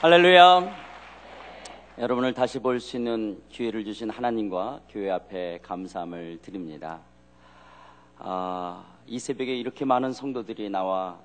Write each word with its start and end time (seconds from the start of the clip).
할렐루야. 0.00 0.76
여러분을 1.98 2.34
다시 2.34 2.58
볼 2.58 2.78
수 2.80 2.96
있는 2.96 3.40
기회를 3.48 3.84
주신 3.84 4.10
하나님과 4.10 4.82
교회 4.90 5.10
앞에 5.10 5.60
감사함을 5.62 6.40
드립니다. 6.42 7.00
아, 8.18 8.84
이 9.06 9.18
새벽에 9.18 9.54
이렇게 9.56 9.84
많은 9.84 10.12
성도들이 10.12 10.68
나와 10.68 11.18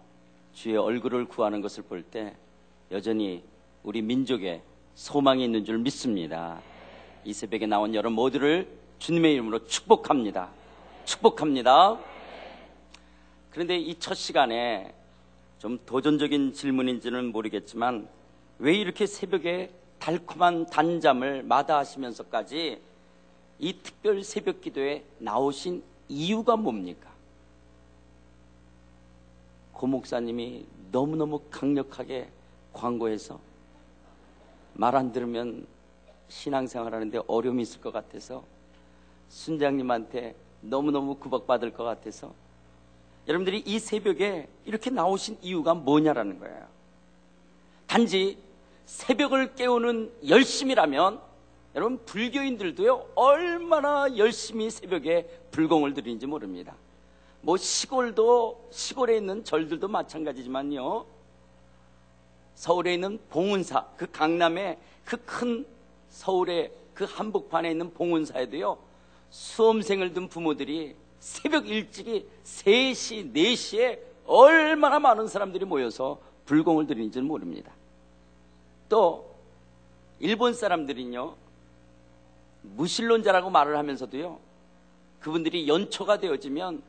주의 0.54 0.78
얼굴을 0.78 1.26
구하는 1.26 1.62
것을 1.62 1.84
볼 1.84 2.04
때 2.04 2.36
여전히 2.92 3.44
우리 3.84 4.02
민족에 4.02 4.62
소망이 4.96 5.44
있는 5.44 5.66
줄 5.66 5.78
믿습니다. 5.80 6.62
이 7.26 7.34
새벽에 7.34 7.66
나온 7.68 7.94
여러분 7.94 8.14
모두를 8.14 8.68
주님의 9.00 9.34
이름으로 9.34 9.66
축복합니다. 9.66 10.50
축복합니다. 11.06 11.98
그런데 13.50 13.78
이 13.78 13.96
첫 14.00 14.14
시간에 14.14 14.94
좀 15.60 15.78
도전적인 15.86 16.54
질문인지는 16.54 17.32
모르겠지만 17.34 18.08
왜 18.62 18.76
이렇게 18.76 19.08
새벽에 19.08 19.72
달콤한 19.98 20.68
단잠을 20.68 21.42
마다하시면서까지 21.42 22.80
이 23.58 23.74
특별 23.82 24.24
새벽 24.24 24.62
기도에 24.62 25.04
나오신 25.18 25.84
이유가 26.08 26.56
뭡니까? 26.56 27.10
고 29.74 29.88
목사님이 29.88 30.68
너무너무 30.92 31.42
강력하게 31.50 32.30
광고해서 32.72 33.40
말 34.74 34.96
안 34.96 35.12
들으면 35.12 35.66
신앙생활 36.30 36.94
하는데 36.94 37.20
어려움이 37.26 37.64
있을 37.64 37.82
것 37.82 37.92
같아서 37.92 38.44
순장님한테 39.30 40.36
너무너무 40.62 41.16
구박받을 41.16 41.74
것 41.74 41.84
같아서 41.84 42.32
여러분들이 43.28 43.64
이 43.66 43.80
새벽에 43.80 44.48
이렇게 44.66 44.92
나오신 44.92 45.40
이유가 45.42 45.74
뭐냐라는 45.74 46.38
거예요. 46.40 46.68
단지 47.88 48.51
새벽을 48.86 49.56
깨우는 49.56 50.12
열심이라면 50.28 51.20
여러분 51.76 52.00
불교인들도요 52.06 53.12
얼마나 53.16 54.18
열심히 54.18 54.70
새벽에 54.70 55.28
불공을 55.52 55.94
드리는지 55.94 56.28
모릅니다. 56.28 56.76
뭐 57.42 57.58
시골도 57.58 58.70
시골에 58.72 59.18
있는 59.18 59.44
절들도 59.44 59.88
마찬가지지만요. 59.88 61.06
서울에 62.56 62.94
있는 62.94 63.20
봉은사 63.30 63.86
그 63.98 64.10
강남에 64.12 64.78
그큰 65.06 65.66
서울의 66.10 66.72
그 66.94 67.06
한복판에 67.06 67.72
있는 67.72 67.92
봉은사에도요 67.94 68.78
수험생을 69.30 70.14
둔 70.14 70.28
부모들이 70.28 70.96
새벽 71.20 71.68
일찍이 71.68 72.28
3시, 72.44 73.34
4시에 73.34 74.00
얼마나 74.26 75.00
많은 75.00 75.28
사람들이 75.28 75.66
모여서 75.66 76.20
불공을 76.46 76.86
드리는지는 76.88 77.28
모릅니다. 77.28 77.72
또 78.92 79.34
일본 80.20 80.54
사람들은요 80.54 81.34
무신론자라고 82.64 83.50
말을 83.50 83.78
하면서도요 83.78 84.38
그분들이 85.22 85.70
연초가 85.70 86.20
되어지면 86.20 86.84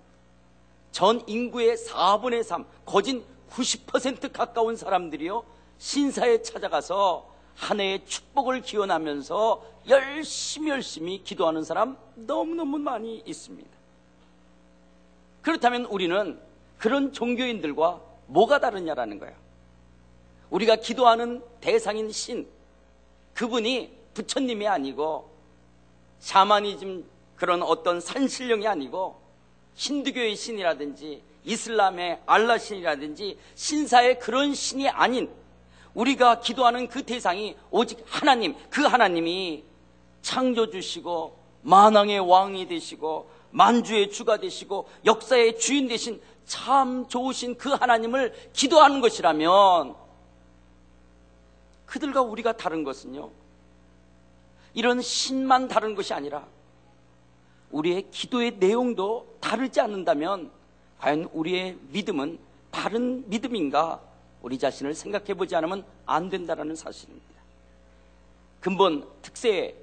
전 0.91 1.22
인구의 1.28 1.77
4분의 1.77 2.42
3 2.42 2.67
거진 2.84 3.25
90% 3.50 4.33
가까운 4.33 4.75
사람들이요 4.75 5.44
신사에 5.78 6.42
찾아가서 6.42 7.31
한 7.55 7.78
해의 7.78 8.05
축복을 8.05 8.62
기원하면서 8.62 9.64
열심히 9.89 10.70
열심히 10.70 11.22
기도하는 11.22 11.62
사람 11.62 11.97
너무너무 12.16 12.78
많이 12.78 13.22
있습니다. 13.25 13.70
그렇다면 15.42 15.84
우리는 15.84 16.41
그런 16.78 17.12
종교인들과 17.12 18.00
뭐가 18.27 18.59
다르냐라는 18.59 19.20
거예요. 19.20 19.41
우리가 20.53 20.77
기도하는 20.77 21.42
대상인 21.61 22.12
신, 22.12 22.47
그분이 23.33 23.91
부처님이 24.12 24.69
아니고 24.69 25.31
샤머니즘 26.20 27.05
그런 27.36 27.62
어떤 27.62 28.00
산신령이 28.00 28.67
아니고 28.67 29.20
힌두교의 29.75 30.37
신이라든지 30.37 31.22
이슬람의 31.44 32.21
알라 32.26 32.59
신이라든지 32.59 33.38
신사의 33.54 34.19
그런 34.19 34.54
신이 34.54 34.88
아닌 34.91 35.31
우리가 35.94 36.41
기도하는 36.41 36.87
그 36.87 37.03
대상이 37.03 37.56
오직 37.71 38.05
하나님, 38.06 38.55
그 38.69 38.82
하나님이 38.82 39.65
창조주시고 40.21 41.37
만왕의 41.62 42.21
왕이 42.21 42.69
되시고 42.69 43.31
만주의 43.50 44.10
주가 44.10 44.37
되시고 44.37 44.88
역사의 45.06 45.59
주인 45.59 45.88
되신 45.88 46.21
참 46.44 47.09
좋으신 47.09 47.56
그 47.56 47.71
하나님을 47.71 48.34
기도하는 48.53 49.00
것이라면 49.00 50.01
그들과 51.92 52.22
우리가 52.22 52.56
다른 52.56 52.84
것은요. 52.84 53.30
이런 54.72 55.03
신만 55.03 55.69
다른 55.69 55.94
것이 55.94 56.14
아니라 56.14 56.47
우리의 57.70 58.06
기도의 58.10 58.53
내용도 58.53 59.36
다르지 59.41 59.78
않는다면 59.78 60.50
과연 60.98 61.28
우리의 61.34 61.76
믿음은 61.91 62.38
바른 62.70 63.28
믿음인가 63.28 64.00
우리 64.41 64.58
자신을 64.58 64.94
생각해 64.94 65.34
보지 65.34 65.54
않으면 65.54 65.84
안 66.06 66.31
된다라는 66.31 66.75
사실입니다. 66.76 67.26
근본 68.60 69.06
특세 69.20 69.75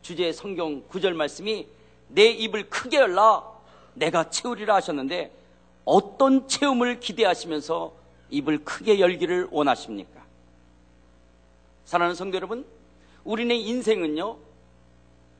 주제 0.00 0.32
성경 0.32 0.82
구절 0.88 1.12
말씀이 1.12 1.68
내 2.08 2.30
입을 2.30 2.70
크게 2.70 2.96
열라 2.96 3.44
내가 3.92 4.30
채우리라 4.30 4.76
하셨는데 4.76 5.30
어떤 5.84 6.48
체험을 6.48 7.00
기대하시면서 7.00 7.92
입을 8.30 8.64
크게 8.64 9.00
열기를 9.00 9.48
원하십니까? 9.50 10.17
사랑하는 11.88 12.14
성도 12.14 12.36
여러분, 12.36 12.66
우리네 13.24 13.56
인생은요, 13.56 14.36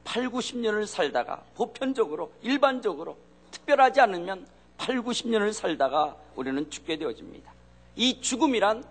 8, 0.04 0.30
90년을 0.30 0.86
살다가 0.86 1.42
보편적으로, 1.54 2.32
일반적으로, 2.40 3.18
특별하지 3.50 4.00
않으면 4.00 4.46
8, 4.78 5.02
90년을 5.02 5.52
살다가 5.52 6.16
우리는 6.36 6.70
죽게 6.70 6.96
되어집니다. 6.96 7.52
이 7.96 8.22
죽음이란 8.22 8.82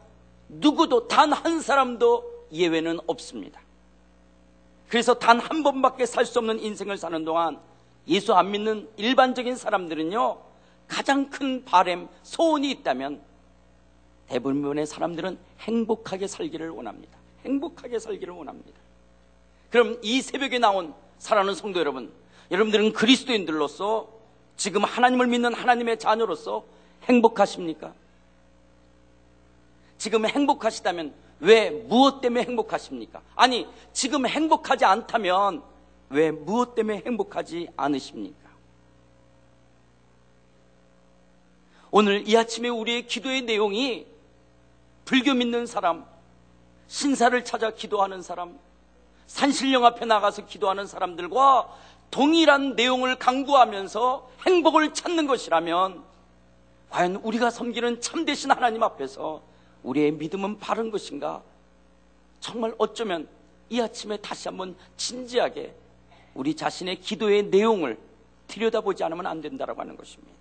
누구도 0.50 1.08
단 1.08 1.34
한 1.34 1.60
사람도 1.60 2.46
예외는 2.52 3.00
없습니다. 3.08 3.60
그래서 4.88 5.16
단 5.16 5.40
한 5.40 5.64
번밖에 5.64 6.06
살 6.06 6.28
수 6.28 6.38
없는 6.38 6.60
인생을 6.60 6.96
사는 6.96 7.26
동안 7.26 7.58
예수 8.08 8.36
안 8.36 8.52
믿는 8.52 8.88
일반적인 8.98 9.56
사람들은요, 9.56 10.38
가장 10.88 11.32
큰 11.32 11.66
바램, 11.66 12.08
소원이 12.22 12.70
있다면 12.70 13.20
대부분의 14.28 14.86
사람들은 14.86 15.40
행복하게 15.62 16.28
살기를 16.28 16.70
원합니다. 16.70 17.17
행복하게 17.48 18.00
살기를 18.00 18.34
원합니다. 18.34 18.78
그럼 19.72 19.98
이 20.02 20.22
새벽에 20.22 20.60
나온 20.60 20.94
사랑하는 21.18 21.56
성도 21.56 21.80
여러분, 21.80 22.12
여러분들은 22.52 22.94
그리스도인들로서 22.94 24.10
지금 24.58 24.84
하나님을 24.84 25.28
믿는 25.28 25.54
하나님의 25.54 25.98
자녀로서 25.98 26.66
행복하십니까? 27.04 27.94
지금 29.98 30.26
행복하시다면 30.26 31.14
왜 31.40 31.70
무엇 31.70 32.22
때문에 32.22 32.44
행복하십니까? 32.44 33.22
아니, 33.36 33.68
지금 33.94 34.28
행복하지 34.28 34.86
않다면 34.86 35.64
왜 36.10 36.32
무엇 36.32 36.76
때문에 36.76 37.04
행복하지 37.06 37.70
않으십니까? 37.78 38.48
오늘 41.92 42.28
이 42.28 42.36
아침에 42.36 42.70
우리의 42.70 43.08
기도의 43.08 43.44
내용이 43.44 44.08
불교 45.06 45.34
믿는 45.34 45.66
사람, 45.66 46.06
신사를 46.88 47.44
찾아 47.44 47.72
기도하는 47.72 48.22
사람, 48.22 48.58
산신령 49.28 49.86
앞에 49.86 50.06
나가서 50.06 50.46
기도하는 50.46 50.88
사람들과 50.88 51.74
동일한 52.12 52.76
내용을 52.76 53.18
강구하면서 53.18 54.30
행복을 54.46 54.94
찾는 54.94 55.28
것이라면 55.28 56.04
과연 56.90 57.18
우리가 57.18 57.50
섬기는 57.50 58.00
참되신 58.00 58.52
하나님 58.52 58.82
앞에서 58.84 59.42
우리의 59.84 60.12
믿음은 60.12 60.60
바른 60.60 60.90
것인가? 60.90 61.44
정말 62.40 62.74
어쩌면 62.78 63.28
이 63.70 63.82
아침에 63.82 64.18
다시 64.18 64.48
한번 64.48 64.76
진지하게 64.96 65.74
우리 66.34 66.56
자신의 66.56 67.02
기도의 67.02 67.44
내용을 67.44 67.98
들여다보지 68.48 69.04
않으면 69.04 69.26
안 69.26 69.42
된다고 69.42 69.80
하는 69.82 69.98
것입니다. 69.98 70.38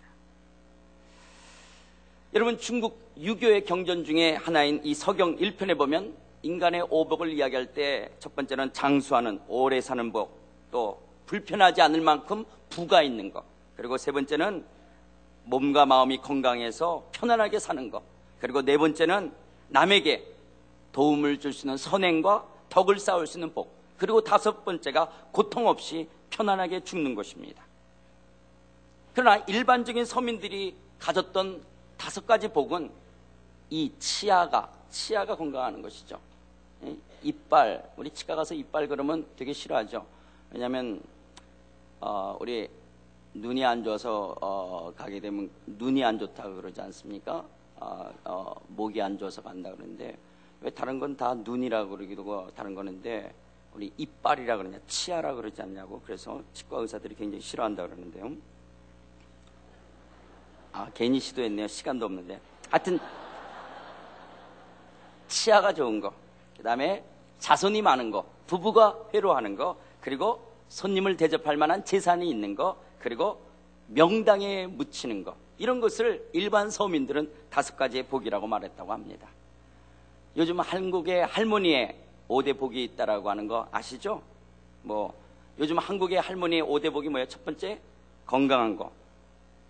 여러분 2.35 2.59
중국 2.59 3.01
유교의 3.19 3.65
경전 3.65 4.05
중에 4.05 4.35
하나인 4.35 4.81
이 4.85 4.95
서경 4.95 5.39
1편에 5.39 5.77
보면 5.77 6.15
인간의 6.47 6.87
오복을 6.91 7.33
이야기할 7.33 7.75
때 7.75 8.09
첫 8.21 8.35
번째는 8.37 8.73
장수하는 8.73 9.41
오래 9.49 9.81
사는 9.81 10.13
복, 10.13 10.39
또 10.71 11.03
불편하지 11.27 11.83
않을 11.83 12.01
만큼 12.01 12.45
부가 12.71 13.03
있는 13.03 13.33
것, 13.33 13.45
그리고 13.77 13.97
세 13.97 14.13
번째는 14.13 14.65
몸과 15.45 15.87
마음이 15.87 16.19
건강해서 16.19 17.09
편안하게 17.13 17.59
사는 17.59 17.91
것, 17.91 18.03
그리고 18.41 18.63
네 18.63 18.79
번째는 18.79 19.33
남에게 19.69 20.25
도움을 20.93 21.41
줄 21.41 21.53
수 21.53 21.67
있는 21.67 21.77
선행과 21.77 22.47
덕을 22.69 23.01
쌓을 23.01 23.27
수 23.27 23.39
있는 23.39 23.53
복, 23.53 23.75
그리고 23.99 24.21
다섯 24.23 24.65
번째가 24.65 25.11
고통 25.33 25.67
없이 25.67 26.09
편안하게 26.31 26.85
죽는 26.85 27.17
것입니다. 27.17 27.65
그러나 29.15 29.37
일반적인 29.49 30.05
서민들이 30.05 30.77
가졌던 31.01 31.63
다섯 31.97 32.25
가지 32.27 32.47
복은 32.49 32.91
이 33.71 33.91
치아가, 33.99 34.71
치아가 34.91 35.35
건강하는 35.35 35.83
것이죠. 35.83 36.21
예? 36.85 36.97
이빨 37.23 37.91
우리 37.97 38.11
치과 38.11 38.35
가서 38.37 38.55
이빨 38.55 38.87
그러면 38.89 39.27
되게 39.37 39.53
싫어하죠. 39.53 40.07
왜냐하면 40.51 41.03
어, 42.01 42.37
우리 42.41 42.69
눈이 43.35 43.65
안 43.65 43.83
좋아서 43.85 44.35
어, 44.41 44.93
가게 44.97 45.21
되면 45.21 45.51
눈이 45.67 46.05
안 46.05 46.19
좋다 46.19 46.49
그러지 46.49 46.81
않습니까? 46.81 47.45
어, 47.79 48.11
어, 48.25 48.55
목이 48.69 49.01
안 49.03 49.19
좋아서 49.19 49.43
간다 49.43 49.71
그러는데 49.75 50.17
왜 50.61 50.71
다른 50.71 50.99
건 50.99 51.17
다 51.17 51.35
눈이라 51.35 51.87
그러기도 51.87 52.23
하고 52.23 52.51
다른 52.55 52.75
거는데 52.75 53.35
우리 53.75 53.93
이빨이라 53.99 54.57
그러냐 54.57 54.79
치아라 54.87 55.35
그러지 55.35 55.61
않냐고 55.61 56.01
그래서 56.05 56.43
치과 56.55 56.79
의사들이 56.81 57.15
굉장히 57.15 57.43
싫어한다 57.43 57.87
그러는데요. 57.87 58.33
아 60.73 60.91
괜히 60.95 61.21
시도했네요. 61.21 61.67
시간도 61.69 62.07
없는데 62.07 62.41
하여튼 62.71 62.99
치아가 65.29 65.73
좋은 65.75 66.01
거, 66.01 66.13
그 66.57 66.63
다음에 66.63 67.05
자손이 67.39 67.83
많은 67.83 68.11
거, 68.11 68.25
부부가 68.47 68.97
회로하는 69.13 69.57
거, 69.57 69.77
그리고 70.01 70.53
손님을 70.69 71.17
대접할 71.17 71.57
만한 71.57 71.85
재산이 71.85 72.29
있는 72.29 72.55
거, 72.55 72.77
그리고 72.99 73.41
명당에 73.89 74.67
묻히는 74.67 75.23
거, 75.25 75.37
이런 75.59 75.81
것을 75.81 76.29
일반 76.33 76.71
서민들은 76.71 77.31
다섯 77.51 77.77
가지의 77.77 78.05
복이라고 78.05 78.47
말했다고 78.47 78.93
합니다. 78.93 79.29
요즘 80.37 80.61
한국의 80.61 81.27
할머니의 81.27 81.97
5대 82.29 82.59
복이 82.59 82.83
있다라고 82.85 83.31
하는 83.31 83.47
거 83.47 83.69
아시죠? 83.71 84.23
뭐, 84.83 85.15
요즘 85.59 85.79
한국의 85.79 86.21
할머니의 86.21 86.63
5대 86.63 86.93
복이 86.93 87.09
뭐예요? 87.09 87.27
첫 87.29 87.45
번째, 87.45 87.81
건강한 88.27 88.77
거. 88.77 88.91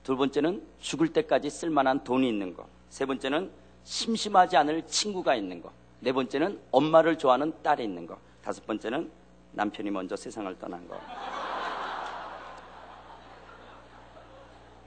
두 0.03 0.17
번째는 0.17 0.63
죽을 0.81 1.13
때까지 1.13 1.51
쓸만한 1.51 2.05
돈이 2.05 2.29
있는 2.29 2.55
거. 2.55 2.67
세 2.89 3.07
번째는 3.07 3.51
심심하지 3.85 4.57
않을 4.57 4.87
친구가 4.87 5.35
있는 5.35 5.63
거. 5.63 5.71
네 6.01 6.13
번째는 6.13 6.61
엄마를 6.71 7.19
좋아하는 7.19 7.53
딸이 7.63 7.83
있는 7.85 8.07
거. 8.07 8.19
다섯 8.43 8.67
번째는 8.67 9.11
남편이 9.53 9.91
먼저 9.91 10.17
세상을 10.17 10.59
떠난 10.59 10.87
거. 10.87 11.01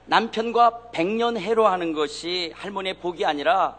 남편과 0.06 0.90
백년 0.90 1.36
해로하는 1.36 1.92
것이 1.92 2.52
할머니의 2.54 2.98
복이 2.98 3.24
아니라 3.24 3.78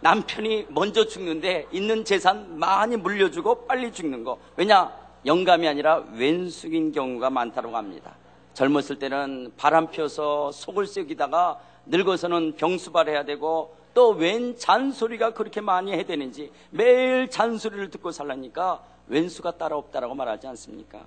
남편이 0.00 0.66
먼저 0.70 1.06
죽는데 1.06 1.68
있는 1.70 2.04
재산 2.04 2.58
많이 2.58 2.96
물려주고 2.96 3.66
빨리 3.66 3.92
죽는 3.92 4.24
거. 4.24 4.38
왜냐? 4.56 4.92
영감이 5.24 5.68
아니라 5.68 6.04
왼숙인 6.14 6.90
경우가 6.90 7.30
많다고 7.30 7.76
합니다. 7.76 8.16
젊었을 8.54 8.98
때는 8.98 9.52
바람 9.56 9.86
펴서 9.86 10.50
속을 10.50 10.86
썩이다가 10.86 11.60
늙어서는 11.86 12.56
병수발해야 12.56 13.24
되고 13.24 13.76
또 13.94 14.10
웬 14.10 14.56
잔소리가 14.56 15.34
그렇게 15.34 15.60
많이 15.60 15.92
해야 15.92 16.02
되는지 16.04 16.50
매일 16.70 17.28
잔소리를 17.28 17.90
듣고 17.90 18.10
살라니까 18.10 18.82
왼수가 19.08 19.58
따라 19.58 19.76
없다라고 19.76 20.14
말하지 20.14 20.46
않습니까? 20.48 21.04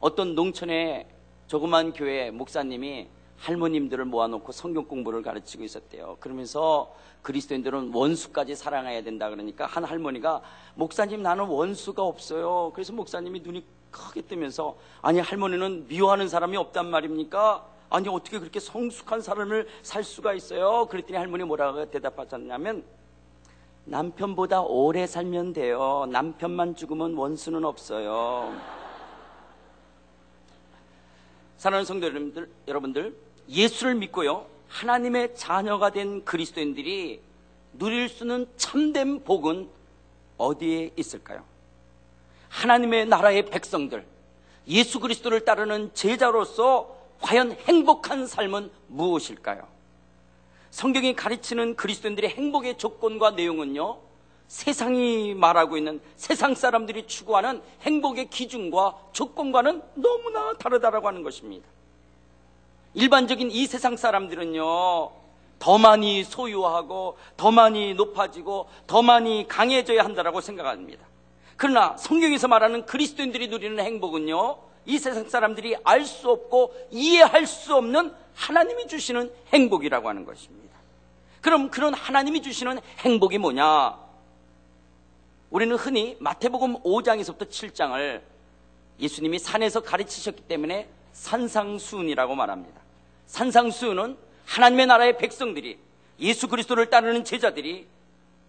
어떤 0.00 0.34
농촌의 0.34 1.06
조그만 1.46 1.92
교회 1.92 2.30
목사님이 2.30 3.08
할머님들을 3.38 4.04
모아놓고 4.04 4.52
성경 4.52 4.84
공부를 4.84 5.22
가르치고 5.22 5.64
있었대요. 5.64 6.18
그러면서 6.20 6.94
그리스도인들은 7.22 7.92
원수까지 7.94 8.54
사랑해야 8.54 9.02
된다 9.02 9.30
그러니까 9.30 9.66
한 9.66 9.84
할머니가 9.84 10.42
목사님 10.74 11.22
나는 11.22 11.44
원수가 11.44 12.02
없어요. 12.02 12.70
그래서 12.74 12.92
목사님이 12.92 13.40
눈이 13.40 13.64
크게 13.90 14.22
뜨면서 14.22 14.76
아니 15.02 15.20
할머니는 15.20 15.86
미워하는 15.88 16.28
사람이 16.28 16.56
없단 16.56 16.90
말입니까? 16.90 17.66
아니 17.90 18.08
어떻게 18.08 18.38
그렇게 18.38 18.60
성숙한 18.60 19.20
사람을 19.20 19.68
살 19.82 20.04
수가 20.04 20.32
있어요? 20.32 20.86
그랬더니 20.86 21.18
할머니 21.18 21.42
뭐라고 21.42 21.90
대답하셨냐면 21.90 22.84
남편보다 23.84 24.62
오래 24.62 25.06
살면 25.08 25.52
돼요. 25.52 26.06
남편만 26.10 26.76
죽으면 26.76 27.14
원수는 27.14 27.64
없어요. 27.64 28.54
사랑하는 31.56 31.84
성도 31.84 32.06
여러분들, 32.06 32.50
여러분들 32.68 33.16
예수를 33.48 33.96
믿고요. 33.96 34.46
하나님의 34.68 35.34
자녀가 35.34 35.90
된 35.90 36.24
그리스도인들이 36.24 37.20
누릴 37.72 38.08
수 38.08 38.22
있는 38.22 38.46
참된 38.56 39.24
복은 39.24 39.68
어디에 40.36 40.92
있을까요? 40.96 41.42
하나님의 42.48 43.06
나라의 43.06 43.46
백성들, 43.46 44.06
예수 44.68 45.00
그리스도를 45.00 45.44
따르는 45.44 45.90
제자로서 45.92 46.99
과연 47.20 47.56
행복한 47.68 48.26
삶은 48.26 48.70
무엇일까요? 48.88 49.66
성경이 50.70 51.14
가르치는 51.16 51.76
그리스도인들의 51.76 52.30
행복의 52.30 52.78
조건과 52.78 53.32
내용은요, 53.32 53.98
세상이 54.48 55.34
말하고 55.34 55.76
있는 55.76 56.00
세상 56.16 56.54
사람들이 56.54 57.06
추구하는 57.06 57.62
행복의 57.82 58.30
기준과 58.30 58.96
조건과는 59.12 59.82
너무나 59.94 60.52
다르다라고 60.54 61.06
하는 61.06 61.22
것입니다. 61.22 61.68
일반적인 62.94 63.50
이 63.50 63.66
세상 63.66 63.96
사람들은요, 63.96 65.10
더 65.58 65.78
많이 65.78 66.24
소유하고, 66.24 67.16
더 67.36 67.50
많이 67.52 67.94
높아지고, 67.94 68.68
더 68.86 69.02
많이 69.02 69.46
강해져야 69.46 70.04
한다라고 70.04 70.40
생각합니다. 70.40 71.04
그러나 71.56 71.96
성경에서 71.96 72.48
말하는 72.48 72.86
그리스도인들이 72.86 73.48
누리는 73.48 73.78
행복은요, 73.84 74.69
이 74.86 74.98
세상 74.98 75.28
사람들이 75.28 75.76
알 75.84 76.04
수 76.04 76.30
없고 76.30 76.74
이해할 76.90 77.46
수 77.46 77.74
없는 77.74 78.12
하나님이 78.34 78.86
주시는 78.88 79.32
행복이라고 79.52 80.08
하는 80.08 80.24
것입니다. 80.24 80.76
그럼 81.40 81.70
그런 81.70 81.94
하나님이 81.94 82.42
주시는 82.42 82.80
행복이 82.98 83.38
뭐냐? 83.38 83.98
우리는 85.50 85.74
흔히 85.76 86.16
마태복음 86.20 86.82
5장에서부터 86.82 87.48
7장을 87.48 88.20
예수님이 89.00 89.38
산에서 89.38 89.80
가르치셨기 89.80 90.42
때문에 90.42 90.88
산상수훈이라고 91.12 92.34
말합니다. 92.34 92.80
산상수훈은 93.26 94.16
하나님의 94.46 94.86
나라의 94.86 95.18
백성들이 95.18 95.78
예수 96.20 96.48
그리스도를 96.48 96.90
따르는 96.90 97.24
제자들이 97.24 97.86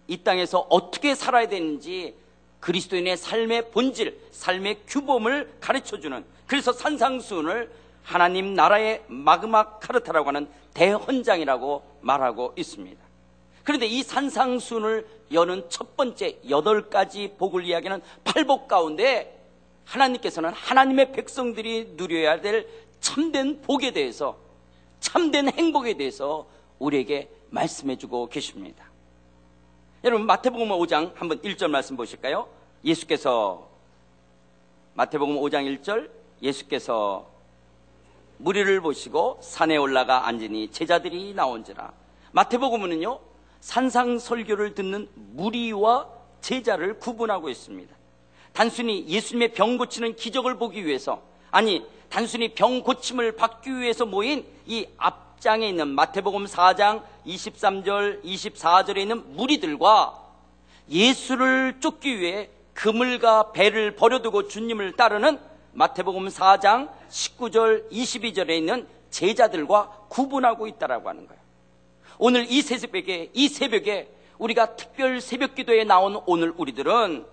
이 0.08 0.16
땅에서 0.18 0.66
어떻게 0.68 1.14
살아야 1.14 1.48
되는지 1.48 2.14
그리스도인의 2.62 3.16
삶의 3.16 3.72
본질, 3.72 4.20
삶의 4.30 4.82
규범을 4.86 5.56
가르쳐주는 5.60 6.24
그래서 6.46 6.72
산상수훈을 6.72 7.70
하나님 8.04 8.54
나라의 8.54 9.02
마그마 9.08 9.78
카르타라고 9.80 10.28
하는 10.28 10.48
대헌장이라고 10.72 11.82
말하고 12.00 12.54
있습니다. 12.56 13.02
그런데 13.64 13.86
이 13.86 14.02
산상수훈을 14.04 15.06
여는 15.32 15.70
첫 15.70 15.96
번째 15.96 16.38
여덟 16.48 16.88
가지 16.88 17.34
복을 17.36 17.64
이야기하는 17.64 18.00
팔복 18.22 18.68
가운데 18.68 19.40
하나님께서는 19.84 20.50
하나님의 20.50 21.12
백성들이 21.12 21.94
누려야 21.96 22.40
될 22.40 22.68
참된 23.00 23.60
복에 23.60 23.90
대해서 23.90 24.38
참된 25.00 25.48
행복에 25.48 25.94
대해서 25.94 26.46
우리에게 26.78 27.28
말씀해 27.50 27.98
주고 27.98 28.28
계십니다. 28.28 28.91
여러분 30.04 30.26
마태복음 30.26 30.68
5장 30.70 31.14
한번 31.14 31.40
1절 31.42 31.68
말씀 31.70 31.96
보실까요? 31.96 32.48
예수께서 32.84 33.68
마태복음 34.94 35.36
5장 35.36 35.80
1절 35.80 36.10
예수께서 36.42 37.30
무리를 38.38 38.80
보시고 38.80 39.38
산에 39.40 39.76
올라가 39.76 40.26
앉으니 40.26 40.72
제자들이 40.72 41.34
나온지라 41.34 41.92
마태복음은요 42.32 43.20
산상 43.60 44.18
설교를 44.18 44.74
듣는 44.74 45.08
무리와 45.14 46.08
제자를 46.40 46.98
구분하고 46.98 47.48
있습니다. 47.48 47.94
단순히 48.52 49.06
예수님의 49.06 49.52
병 49.52 49.78
고치는 49.78 50.16
기적을 50.16 50.58
보기 50.58 50.84
위해서 50.84 51.22
아니 51.52 51.86
단순히 52.08 52.48
병 52.54 52.82
고침을 52.82 53.36
받기 53.36 53.78
위해서 53.78 54.04
모인 54.04 54.44
이 54.66 54.84
앞 54.98 55.31
장에 55.42 55.68
있는 55.68 55.88
마태복음 55.88 56.44
4장 56.44 57.02
23절 57.26 58.22
24절에 58.22 58.98
있는 58.98 59.34
무리들과 59.34 60.16
예수를 60.88 61.80
쫓기 61.80 62.20
위해 62.20 62.48
그물과 62.74 63.50
배를 63.50 63.96
버려두고 63.96 64.46
주님을 64.46 64.92
따르는 64.92 65.40
마태복음 65.72 66.28
4장 66.28 66.90
19절 67.10 67.90
22절에 67.90 68.50
있는 68.50 68.86
제자들과 69.10 70.04
구분하고 70.10 70.68
있다라고 70.68 71.08
하는 71.08 71.26
거예요. 71.26 71.42
오늘 72.18 72.46
이 72.48 72.62
새벽에 72.62 73.30
이 73.34 73.48
새벽에 73.48 74.14
우리가 74.38 74.76
특별 74.76 75.20
새벽 75.20 75.56
기도에 75.56 75.82
나온 75.82 76.22
오늘 76.24 76.54
우리들은 76.56 77.26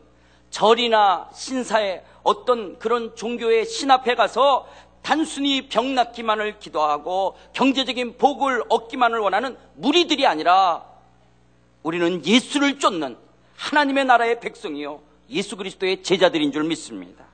절이나 0.50 1.30
신사에 1.32 2.04
어떤 2.24 2.80
그런 2.80 3.16
종교의 3.16 3.66
신 3.66 3.92
앞에 3.92 4.16
가서 4.16 4.68
단순히 5.02 5.68
병 5.70 5.96
낫기만을 5.96 6.60
기도하고 6.60 7.38
경제적인 7.54 8.18
복을 8.18 8.64
얻기만을 8.70 9.20
원하는 9.20 9.58
무리들이 9.76 10.26
아니라 10.26 10.86
우리는 11.84 12.26
예수를 12.26 12.80
쫓는 12.80 13.18
하나님의 13.56 14.06
나라의 14.06 14.40
백성이요 14.40 15.02
예수 15.30 15.56
그리스도의 15.56 16.04
제자들인 16.04 16.52
줄 16.52 16.64
믿습니다. 16.64 17.26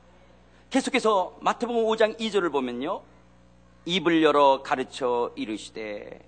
계속해서 0.69 1.37
마태복음 1.41 1.83
5장 1.85 2.19
2절을 2.19 2.51
보면요. 2.51 3.01
입을 3.85 4.23
열어 4.23 4.61
가르쳐 4.63 5.31
이르시되 5.35 6.19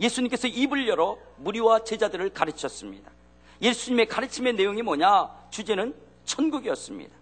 예수님께서 0.00 0.48
입을 0.48 0.88
열어 0.88 1.18
무리와 1.36 1.84
제자들을 1.84 2.30
가르쳤습니다. 2.30 3.10
예수님의 3.60 4.06
가르침의 4.06 4.54
내용이 4.54 4.82
뭐냐? 4.82 5.30
주제는 5.50 5.94
천국이었습니다. 6.24 7.21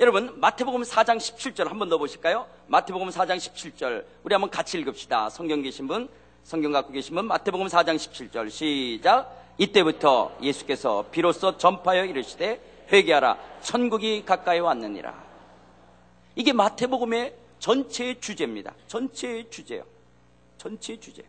여러분 0.00 0.40
마태복음 0.40 0.80
4장 0.80 1.18
17절 1.18 1.68
한번 1.68 1.90
더 1.90 1.98
보실까요? 1.98 2.46
마태복음 2.68 3.10
4장 3.10 3.36
17절 3.36 4.06
우리 4.22 4.32
한번 4.32 4.48
같이 4.48 4.78
읽읍시다. 4.78 5.28
성경 5.28 5.60
계신 5.60 5.86
분, 5.86 6.08
성경 6.42 6.72
갖고 6.72 6.90
계신 6.90 7.14
분 7.14 7.26
마태복음 7.26 7.66
4장 7.66 7.96
17절 7.96 8.48
시작 8.48 9.30
이때부터 9.58 10.38
예수께서 10.40 11.04
비로소 11.10 11.58
전파하여 11.58 12.06
이르시되 12.06 12.86
회개하라 12.90 13.36
천국이 13.60 14.24
가까이 14.24 14.60
왔느니라. 14.60 15.22
이게 16.34 16.54
마태복음의 16.54 17.34
전체의 17.58 18.22
주제입니다. 18.22 18.72
전체의 18.86 19.50
주제요. 19.50 19.84
전체의 20.56 20.98
주제. 20.98 21.22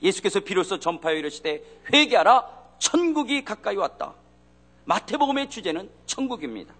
예수께서 0.00 0.38
비로소 0.38 0.78
전파하여 0.78 1.18
이르시되 1.18 1.64
회개하라 1.92 2.46
천국이 2.78 3.44
가까이 3.44 3.74
왔다. 3.74 4.14
마태복음의 4.84 5.50
주제는 5.50 5.90
천국입니다. 6.06 6.74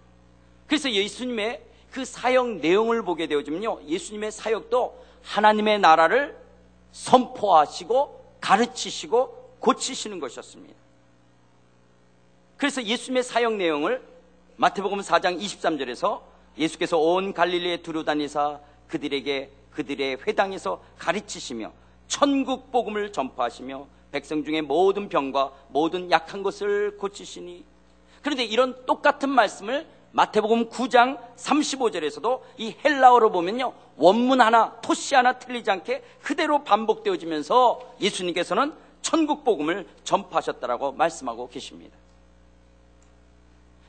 그래서 0.67 0.91
예수님의 0.91 1.61
그 1.91 2.03
사역 2.03 2.57
내용을 2.57 3.03
보게 3.03 3.27
되어지면요. 3.27 3.83
예수님의 3.87 4.31
사역도 4.31 5.05
하나님의 5.21 5.79
나라를 5.79 6.37
선포하시고 6.91 8.37
가르치시고 8.41 9.55
고치시는 9.59 10.19
것이었습니다. 10.19 10.75
그래서 12.57 12.83
예수님의 12.83 13.23
사역 13.23 13.53
내용을 13.55 14.01
마태복음 14.57 14.99
4장 14.99 15.39
23절에서 15.39 16.21
예수께서 16.57 16.97
온 16.97 17.33
갈릴리에 17.33 17.77
두루다니사 17.77 18.59
그들에게 18.87 19.49
그들의 19.71 20.17
회당에서 20.25 20.81
가르치시며 20.97 21.73
천국 22.07 22.71
복음을 22.71 23.11
전파하시며 23.11 23.87
백성 24.11 24.43
중에 24.45 24.61
모든 24.61 25.09
병과 25.09 25.51
모든 25.69 26.09
약한 26.11 26.43
것을 26.43 26.97
고치시니 26.97 27.65
그런데 28.21 28.45
이런 28.45 28.85
똑같은 28.85 29.29
말씀을 29.29 29.85
마태복음 30.15 30.69
9장 30.69 31.19
35절에서도 31.35 32.39
이 32.57 32.73
헬라어로 32.85 33.33
보면요. 33.33 33.73
원문 33.97 34.39
하나, 34.39 34.79
토시 34.79 35.13
하나 35.13 35.33
틀리지 35.33 35.69
않게 35.69 36.03
그대로 36.21 36.63
반복되어지면서 36.63 37.95
예수님께서는 37.99 38.73
천국 39.01 39.43
복음을 39.43 39.85
전파하셨다라고 40.05 40.93
말씀하고 40.93 41.49
계십니다. 41.49 41.97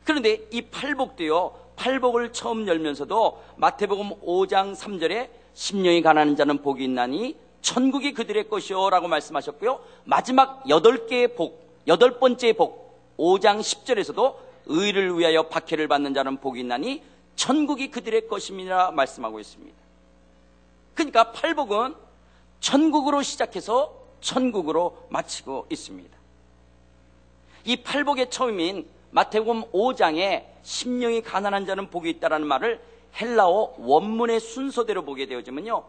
그런데 0.02 0.40
이 0.50 0.62
팔복도요. 0.62 1.52
팔복을 1.76 2.32
처음 2.32 2.66
열면서도 2.66 3.44
마태복음 3.54 4.20
5장 4.22 4.74
3절에 4.74 5.28
심령이 5.54 6.02
가난한 6.02 6.34
자는 6.34 6.60
복이 6.60 6.82
있나니 6.82 7.36
천국이 7.60 8.14
그들의 8.14 8.48
것이요 8.48 8.90
라고 8.90 9.06
말씀하셨고요. 9.06 9.78
마지막 10.04 10.68
여덟 10.68 11.06
개의 11.06 11.36
복, 11.36 11.70
여덟 11.86 12.18
번째 12.18 12.52
복 12.54 13.14
5장 13.16 13.60
10절에서도 13.60 14.45
의를 14.66 15.18
위하여 15.18 15.44
박해를 15.44 15.88
받는 15.88 16.14
자는 16.14 16.38
복이 16.38 16.60
있나니 16.60 17.02
천국이 17.36 17.90
그들의 17.90 18.28
것임이라 18.28 18.92
말씀하고 18.92 19.40
있습니다. 19.40 19.76
그러니까 20.94 21.32
팔복은 21.32 21.94
천국으로 22.60 23.22
시작해서 23.22 23.94
천국으로 24.20 25.06
마치고 25.10 25.66
있습니다. 25.70 26.16
이 27.64 27.76
팔복의 27.76 28.30
처음인 28.30 28.86
마태복음 29.10 29.70
5장에 29.72 30.44
심령이 30.62 31.22
가난한 31.22 31.66
자는 31.66 31.90
복이 31.90 32.10
있다라는 32.10 32.46
말을 32.46 32.80
헬라어 33.20 33.74
원문의 33.78 34.40
순서대로 34.40 35.04
보게 35.04 35.26
되어지면요. 35.26 35.84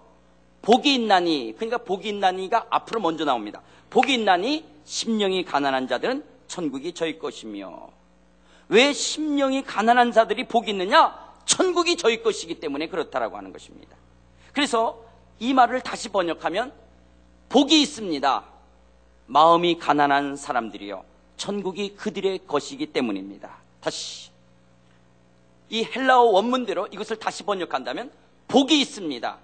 복이 0.61 0.93
있나니 0.95 1.53
그러니까 1.55 1.77
복이 1.77 2.09
있나니가 2.09 2.67
앞으로 2.69 2.99
먼저 2.99 3.25
나옵니다. 3.25 3.61
복이 3.89 4.13
있나니 4.13 4.65
심령이 4.85 5.45
가난한 5.45 5.87
자들은 5.87 6.23
천국이 6.47 6.93
저희 6.93 7.19
것이며 7.19 7.89
왜 8.69 8.93
심령이 8.93 9.63
가난한 9.63 10.11
자들이 10.11 10.47
복이 10.47 10.71
있느냐? 10.71 11.27
천국이 11.45 11.95
저희 11.95 12.21
것이기 12.21 12.59
때문에 12.59 12.87
그렇다라고 12.87 13.37
하는 13.37 13.53
것입니다. 13.53 13.95
그래서 14.53 15.01
이 15.39 15.53
말을 15.53 15.81
다시 15.81 16.09
번역하면 16.09 16.73
복이 17.49 17.81
있습니다. 17.81 18.43
마음이 19.27 19.77
가난한 19.77 20.35
사람들이요. 20.35 21.03
천국이 21.37 21.95
그들의 21.95 22.41
것이기 22.47 22.87
때문입니다. 22.87 23.57
다시. 23.79 24.29
이 25.69 25.83
헬라어 25.83 26.23
원문대로 26.23 26.87
이것을 26.87 27.17
다시 27.17 27.43
번역한다면 27.43 28.11
복이 28.47 28.79
있습니다. 28.81 29.37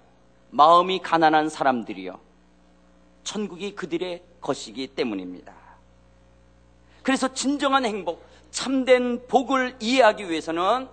마음이 0.50 1.00
가난한 1.00 1.48
사람들이요. 1.48 2.18
천국이 3.24 3.74
그들의 3.74 4.22
것이기 4.40 4.88
때문입니다. 4.88 5.54
그래서 7.02 7.32
진정한 7.32 7.84
행복, 7.84 8.24
참된 8.54 9.26
복을 9.26 9.76
이해하기 9.80 10.30
위해서는 10.30 10.88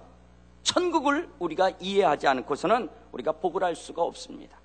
천국을 0.64 1.30
우리가 1.38 1.70
이해하지 1.80 2.28
않고서는 2.28 2.90
우리가 3.12 3.34
복을 3.34 3.64
할 3.64 3.76
수가 3.76 4.02
없습니다. 4.02 4.58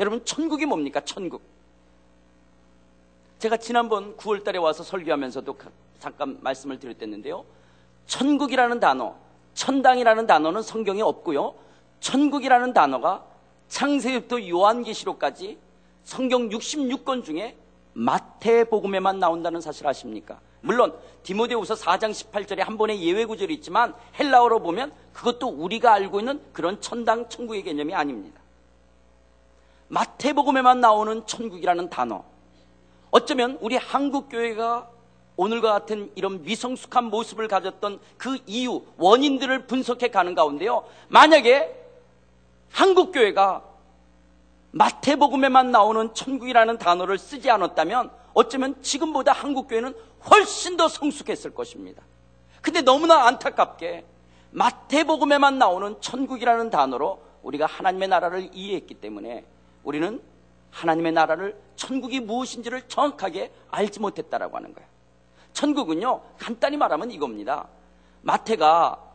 여러분, 0.00 0.24
천국이 0.24 0.66
뭡니까? 0.66 1.00
천국. 1.04 1.42
제가 3.38 3.56
지난번 3.56 4.16
9월 4.16 4.42
달에 4.42 4.58
와서 4.58 4.82
설교하면서도 4.82 5.58
잠깐 6.00 6.38
말씀을 6.40 6.80
드렸댔는데요. 6.80 7.44
천국이라는 8.06 8.80
단어, 8.80 9.14
천당이라는 9.54 10.26
단어는 10.26 10.62
성경에 10.62 11.02
없고요. 11.02 11.54
천국이라는 12.00 12.72
단어가 12.72 13.24
창세부터 13.68 14.48
요한계시록까지 14.48 15.56
성경 16.02 16.48
66권 16.48 17.22
중에 17.22 17.56
마태복음에만 17.92 19.20
나온다는 19.20 19.60
사실 19.60 19.86
아십니까? 19.86 20.40
물론 20.60 20.94
디모데후서 21.22 21.74
4장 21.74 22.10
18절에 22.10 22.58
한 22.58 22.78
번의 22.78 23.02
예외 23.02 23.24
구절이 23.24 23.54
있지만 23.54 23.94
헬라어로 24.18 24.60
보면 24.60 24.92
그것도 25.12 25.48
우리가 25.48 25.92
알고 25.92 26.20
있는 26.20 26.40
그런 26.52 26.80
천당 26.80 27.28
천국의 27.28 27.62
개념이 27.62 27.94
아닙니다. 27.94 28.40
마태복음에만 29.88 30.80
나오는 30.80 31.26
천국이라는 31.26 31.90
단어. 31.90 32.24
어쩌면 33.10 33.58
우리 33.60 33.76
한국 33.76 34.28
교회가 34.28 34.90
오늘과 35.36 35.72
같은 35.72 36.10
이런 36.14 36.42
미성숙한 36.42 37.04
모습을 37.04 37.46
가졌던 37.48 38.00
그 38.16 38.38
이유, 38.46 38.82
원인들을 38.96 39.66
분석해 39.66 40.08
가는 40.08 40.34
가운데요. 40.34 40.84
만약에 41.08 41.74
한국 42.70 43.12
교회가 43.12 43.62
마태복음에만 44.72 45.70
나오는 45.70 46.12
천국이라는 46.12 46.78
단어를 46.78 47.18
쓰지 47.18 47.50
않았다면 47.50 48.10
어쩌면 48.34 48.80
지금보다 48.82 49.32
한국 49.32 49.68
교회는 49.68 49.94
훨씬 50.30 50.76
더 50.76 50.88
성숙했을 50.88 51.54
것입니다. 51.54 52.02
근데 52.60 52.82
너무나 52.82 53.26
안타깝게 53.26 54.04
마태복음에만 54.50 55.58
나오는 55.58 56.00
천국이라는 56.00 56.70
단어로 56.70 57.22
우리가 57.42 57.66
하나님의 57.66 58.08
나라를 58.08 58.50
이해했기 58.52 58.94
때문에 58.94 59.44
우리는 59.84 60.20
하나님의 60.70 61.12
나라를 61.12 61.58
천국이 61.76 62.20
무엇인지를 62.20 62.88
정확하게 62.88 63.52
알지 63.70 64.00
못했다라고 64.00 64.56
하는 64.56 64.74
거예요. 64.74 64.88
천국은요, 65.52 66.20
간단히 66.38 66.76
말하면 66.76 67.10
이겁니다. 67.10 67.68
마태가 68.22 69.07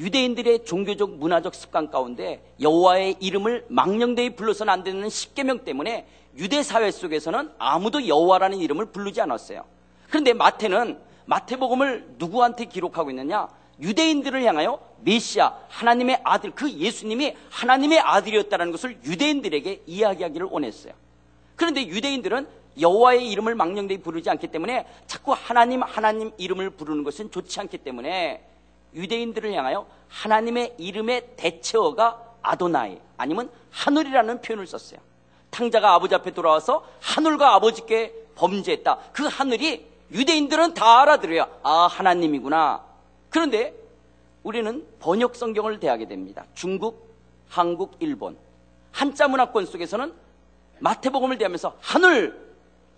유대인들의 0.00 0.64
종교적 0.64 1.16
문화적 1.16 1.54
습관 1.54 1.90
가운데 1.90 2.42
여호와의 2.58 3.16
이름을 3.20 3.66
망령되이 3.68 4.34
불러서는 4.34 4.72
안 4.72 4.82
되는 4.82 5.08
십계명 5.10 5.62
때문에 5.64 6.06
유대 6.38 6.62
사회 6.62 6.90
속에서는 6.90 7.50
아무도 7.58 8.08
여호와라는 8.08 8.58
이름을 8.58 8.86
부르지 8.86 9.20
않았어요. 9.20 9.64
그런데 10.08 10.32
마태는 10.32 10.98
마태복음을 11.26 12.14
누구한테 12.16 12.64
기록하고 12.64 13.10
있느냐? 13.10 13.48
유대인들을 13.78 14.42
향하여 14.42 14.80
메시아, 15.02 15.54
하나님의 15.68 16.20
아들, 16.24 16.50
그 16.52 16.70
예수님이 16.70 17.34
하나님의 17.50 18.00
아들이었다는 18.00 18.72
것을 18.72 18.98
유대인들에게 19.04 19.82
이야기하기를 19.86 20.46
원했어요. 20.50 20.94
그런데 21.56 21.86
유대인들은 21.86 22.46
여호와의 22.80 23.28
이름을 23.30 23.54
망령되이 23.54 23.98
부르지 23.98 24.30
않기 24.30 24.46
때문에 24.48 24.86
자꾸 25.06 25.34
하나님, 25.36 25.82
하나님 25.82 26.30
이름을 26.38 26.70
부르는 26.70 27.04
것은 27.04 27.30
좋지 27.30 27.60
않기 27.60 27.78
때문에 27.78 28.49
유대인들을 28.94 29.52
향하여 29.52 29.86
하나님의 30.08 30.74
이름의 30.78 31.34
대체어가 31.36 32.20
아도나이 32.42 32.98
아니면 33.16 33.50
하늘이라는 33.70 34.40
표현을 34.40 34.66
썼어요. 34.66 35.00
탕자가 35.50 35.94
아버지 35.94 36.14
앞에 36.14 36.32
돌아와서 36.32 36.86
하늘과 37.00 37.54
아버지께 37.54 38.14
범죄했다. 38.36 38.98
그 39.12 39.26
하늘이 39.26 39.86
유대인들은 40.12 40.74
다 40.74 41.02
알아들어요. 41.02 41.46
아, 41.62 41.86
하나님이구나. 41.86 42.84
그런데 43.28 43.74
우리는 44.42 44.86
번역 44.98 45.36
성경을 45.36 45.78
대하게 45.80 46.06
됩니다. 46.06 46.44
중국, 46.54 47.14
한국, 47.48 47.96
일본. 48.00 48.36
한자 48.92 49.28
문화권 49.28 49.66
속에서는 49.66 50.12
마태복음을 50.80 51.38
대하면서 51.38 51.76
하늘, 51.80 52.49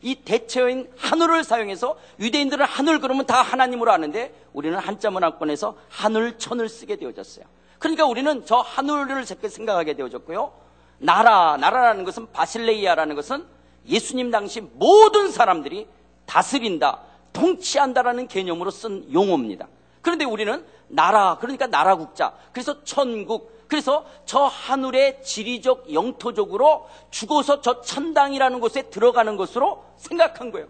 이 0.03 0.17
대체어인 0.17 0.91
하늘을 0.97 1.45
사용해서 1.45 1.97
유대인들은 2.19 2.67
하늘 2.67 3.01
그러면 3.01 3.25
다 3.25 3.41
하나님으로 3.41 3.93
아는데 3.93 4.35
우리는 4.53 4.77
한자 4.79 5.11
문화권에서 5.11 5.77
하늘, 5.89 6.39
천을 6.39 6.69
쓰게 6.69 6.97
되어졌어요. 6.97 7.45
그러니까 7.79 8.07
우리는 8.07 8.45
저 8.45 8.57
하늘을 8.57 9.25
생각하게 9.25 9.95
되어졌고요. 9.95 10.53
나라, 10.99 11.57
나라라는 11.57 12.05
것은 12.05 12.31
바실레이아라는 12.33 13.17
것은 13.17 13.45
예수님 13.89 14.31
당시 14.31 14.61
모든 14.61 15.31
사람들이 15.31 15.89
다스린다, 16.27 17.01
통치한다라는 17.33 18.29
개념으로 18.29 18.71
쓴 18.71 19.13
용어입니다. 19.13 19.69
그런데 20.01 20.25
우리는 20.25 20.65
나라, 20.89 21.39
그러니까 21.41 21.67
나라 21.67 21.97
국자. 21.97 22.35
그래서 22.53 22.85
천국. 22.85 23.62
그래서 23.73 24.05
저 24.27 24.41
하늘의 24.45 25.23
지리적 25.23 25.95
영토적으로 25.95 26.91
죽어서 27.11 27.63
저 27.63 27.81
천당이라는 27.81 28.61
곳에 28.61 28.83
들어가는 28.91 29.39
것으로 29.39 29.87
생각한 29.97 30.53
거예요. 30.53 30.69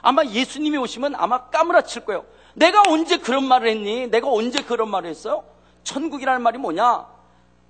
아마 0.00 0.24
예수님이 0.24 0.78
오시면 0.78 1.14
아마 1.16 1.50
까무라칠 1.50 2.06
거예요. 2.06 2.24
내가 2.54 2.84
언제 2.88 3.18
그런 3.18 3.44
말을 3.44 3.68
했니? 3.68 4.06
내가 4.06 4.32
언제 4.32 4.62
그런 4.62 4.88
말을 4.88 5.10
했어요? 5.10 5.44
천국이라는 5.84 6.40
말이 6.40 6.56
뭐냐? 6.56 7.06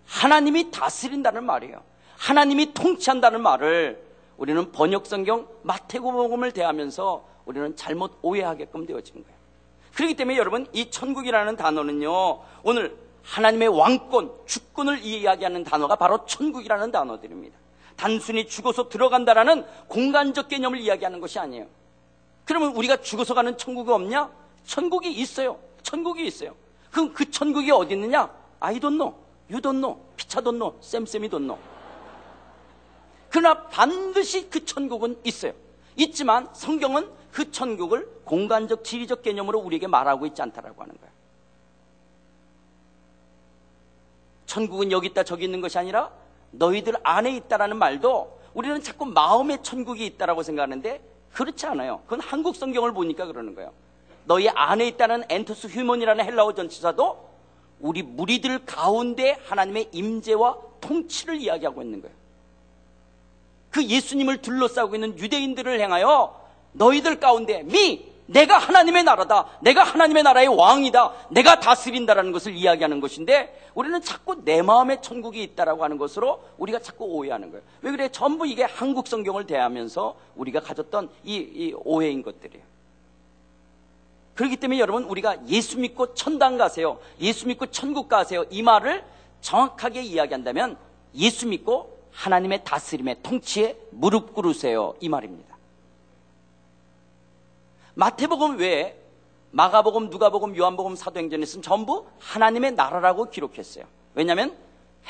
하나님이 0.07 0.71
다스린다는 0.71 1.45
말이에요. 1.45 1.83
하나님이 2.17 2.73
통치한다는 2.73 3.43
말을 3.43 4.01
우리는 4.37 4.71
번역성경 4.71 5.49
마태복음을 5.63 6.53
대하면서 6.53 7.25
우리는 7.47 7.75
잘못 7.75 8.17
오해하게끔 8.23 8.87
되어진 8.87 9.25
거예요. 9.25 9.39
그렇기 9.97 10.15
때문에 10.15 10.39
여러분 10.39 10.69
이 10.73 10.89
천국이라는 10.89 11.57
단어는요 11.57 12.43
오늘 12.63 13.08
하나님의 13.23 13.69
왕권, 13.69 14.33
주권을 14.47 15.05
이야기하는 15.05 15.65
단어가 15.65 15.97
바로 15.97 16.25
천국이라는 16.25 16.91
단어들입니다. 16.91 17.57
단순히 17.97 18.47
죽어서 18.47 18.89
들어간다라는 18.89 19.67
공간적 19.89 20.49
개념을 20.49 20.79
이야기하는 20.81 21.21
것이 21.21 21.39
아니에요. 21.39 21.67
그러면 22.45 22.75
우리가 22.75 22.99
죽어서 22.99 23.35
가는 23.35 23.59
천국이 23.59 23.91
없냐? 23.91 24.31
천국이 24.65 25.11
있어요. 25.13 25.59
천국이 25.83 26.27
있어요. 26.27 26.55
그럼 26.91 27.13
그 27.13 27.31
천국이 27.31 27.71
어디 27.71 27.95
있느냐? 27.95 28.31
Know. 28.61 29.15
You 29.51 29.61
don't 29.61 29.81
know. 29.81 29.99
피차 30.17 30.41
know. 30.41 30.77
쌤쌤이 30.81 31.29
know. 31.29 31.59
그러나 33.31 33.67
반드시 33.69 34.49
그 34.49 34.65
천국은 34.65 35.19
있어요. 35.25 35.53
있지만 35.97 36.49
성경은 36.53 37.11
그 37.33 37.51
천국을 37.51 38.09
공간적 38.25 38.85
지리적 38.85 39.23
개념으로 39.23 39.59
우리에게 39.59 39.87
말하고 39.87 40.27
있지 40.27 40.41
않다라고 40.41 40.83
하는 40.83 40.97
거예요. 40.97 41.13
천국은 44.49 44.91
여기 44.91 45.09
있다 45.09 45.23
저기 45.23 45.45
있는 45.45 45.61
것이 45.61 45.79
아니라 45.79 46.11
너희들 46.51 46.95
안에 47.03 47.31
있다라는 47.37 47.77
말도 47.77 48.41
우리는 48.55 48.83
자꾸 48.83 49.05
마음의 49.05 49.63
천국이 49.63 50.05
있다라고 50.07 50.43
생각하는데 50.43 51.01
그렇지 51.33 51.67
않아요. 51.67 52.01
그건 52.05 52.21
한국 52.21 52.57
성경을 52.57 52.93
보니까 52.93 53.27
그러는 53.27 53.55
거예요. 53.55 53.73
너희 54.25 54.49
안에 54.49 54.89
있다는 54.89 55.25
엔토스 55.29 55.69
휴먼이라는 55.69 56.25
헬라어 56.25 56.55
전치사도 56.55 57.29
우리 57.79 58.03
무리들 58.03 58.65
가운데 58.65 59.39
하나님의 59.45 59.91
임재와 59.93 60.57
통치를 60.81 61.37
이야기하고 61.37 61.83
있는 61.83 62.01
거예요. 62.01 62.17
그 63.71 63.85
예수님을 63.85 64.39
둘러싸고 64.39 64.95
있는 64.95 65.19
유대인들을 65.19 65.79
향하여 65.79 66.41
너희들 66.73 67.21
가운데 67.21 67.63
미 67.65 68.11
내가 68.29 68.59
하나님의 68.59 69.05
나라다. 69.05 69.47
내가 69.63 69.83
하나님의 69.83 70.23
나라의 70.23 70.49
왕이다. 70.49 71.13
내가 71.31 71.61
다스린다라는 71.61 72.31
것을 72.33 72.55
이야기하는 72.55 73.01
것인데 73.01 73.71
우리는 73.75 74.01
자꾸 74.03 74.45
내 74.45 74.61
마음의 74.61 75.01
천국이 75.01 75.43
있다라고 75.43 75.83
하는 75.83 75.97
것으로 75.97 76.43
우리가 76.59 76.79
자꾸 76.81 77.07
오해하는 77.07 77.51
거예요. 77.51 77.65
왜 77.81 77.91
그래? 77.91 78.09
전부 78.11 78.47
이게 78.47 78.65
한국 78.65 79.09
성경을 79.09 79.47
대하면서 79.47 80.17
우리가 80.37 80.61
가졌던 80.61 81.09
이, 81.25 81.37
이 81.37 81.75
오해인 81.85 82.23
것들이에요. 82.23 82.63
그렇기 84.35 84.57
때문에 84.57 84.79
여러분 84.79 85.05
우리가 85.05 85.49
예수 85.49 85.79
믿고 85.79 86.15
천당 86.15 86.59
가세요. 86.59 86.99
예수 87.21 87.49
믿고 87.49 87.67
천국 87.67 88.09
가세요. 88.09 88.45
이 88.51 88.63
말을 88.63 89.05
정확하게 89.41 90.03
이야기한다면 90.03 90.77
예수 91.15 91.49
믿고 91.49 91.99
하나님의 92.13 92.63
다스림의 92.63 93.17
통치에 93.23 93.77
무릎 93.91 94.35
꿇으세요. 94.35 94.95
이 95.01 95.09
말입니다. 95.09 95.48
마태복음 97.99 98.59
외에 98.59 98.97
마가복음, 99.51 100.09
누가복음, 100.11 100.57
요한복음, 100.57 100.95
사도행전에서는 100.95 101.63
전부 101.63 102.07
하나님의 102.21 102.73
나라라고 102.73 103.29
기록했어요. 103.29 103.87
왜냐하면 104.15 104.57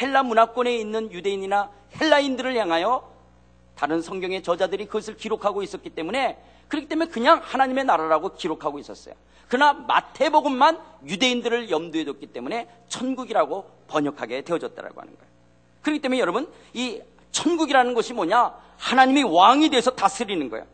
헬라 0.01 0.23
문화권에 0.23 0.75
있는 0.75 1.13
유대인이나 1.13 1.71
헬라인들을 2.01 2.57
향하여 2.57 3.07
다른 3.75 4.01
성경의 4.01 4.43
저자들이 4.43 4.87
그것을 4.87 5.19
기록하고 5.19 5.63
있었기 5.63 5.91
때문에 5.91 6.43
그렇기 6.69 6.89
때문에 6.89 7.11
그냥 7.11 7.43
하나님의 7.45 7.85
나라라고 7.85 8.35
기록하고 8.35 8.79
있었어요. 8.79 9.15
그러나 9.49 9.75
마태복음만 9.75 10.81
유대인들을 11.07 11.69
염두에 11.69 12.05
뒀기 12.05 12.29
때문에 12.29 12.69
천국이라고 12.89 13.69
번역하게 13.89 14.43
되어졌다라고 14.43 14.99
하는 14.99 15.13
거예요. 15.15 15.29
그렇기 15.83 16.01
때문에 16.01 16.21
여러분 16.21 16.51
이 16.73 17.03
천국이라는 17.33 17.93
것이 17.93 18.15
뭐냐? 18.15 18.55
하나님이 18.79 19.25
왕이 19.25 19.69
돼서 19.69 19.91
다스리는 19.91 20.49
거예요. 20.49 20.65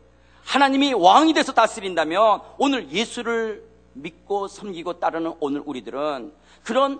하나님이 0.45 0.93
왕이 0.93 1.33
돼서 1.33 1.51
다스린다면 1.51 2.41
오늘 2.57 2.89
예수를 2.91 3.63
믿고 3.93 4.47
섬기고 4.47 4.99
따르는 4.99 5.33
오늘 5.39 5.63
우리들은 5.65 6.33
그런 6.63 6.99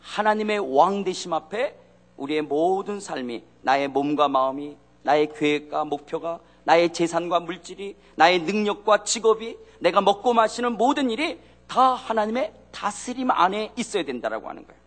하나님의 0.00 0.58
왕 0.76 1.04
되심 1.04 1.32
앞에 1.32 1.76
우리의 2.16 2.42
모든 2.42 3.00
삶이 3.00 3.44
나의 3.62 3.88
몸과 3.88 4.28
마음이 4.28 4.76
나의 5.02 5.32
계획과 5.34 5.84
목표가 5.84 6.40
나의 6.64 6.92
재산과 6.92 7.40
물질이 7.40 7.96
나의 8.16 8.40
능력과 8.40 9.04
직업이 9.04 9.56
내가 9.78 10.00
먹고 10.00 10.34
마시는 10.34 10.76
모든 10.76 11.10
일이 11.10 11.38
다 11.66 11.94
하나님의 11.94 12.52
다스림 12.72 13.30
안에 13.30 13.72
있어야 13.76 14.04
된다라고 14.04 14.48
하는 14.48 14.66
거예요. 14.66 14.80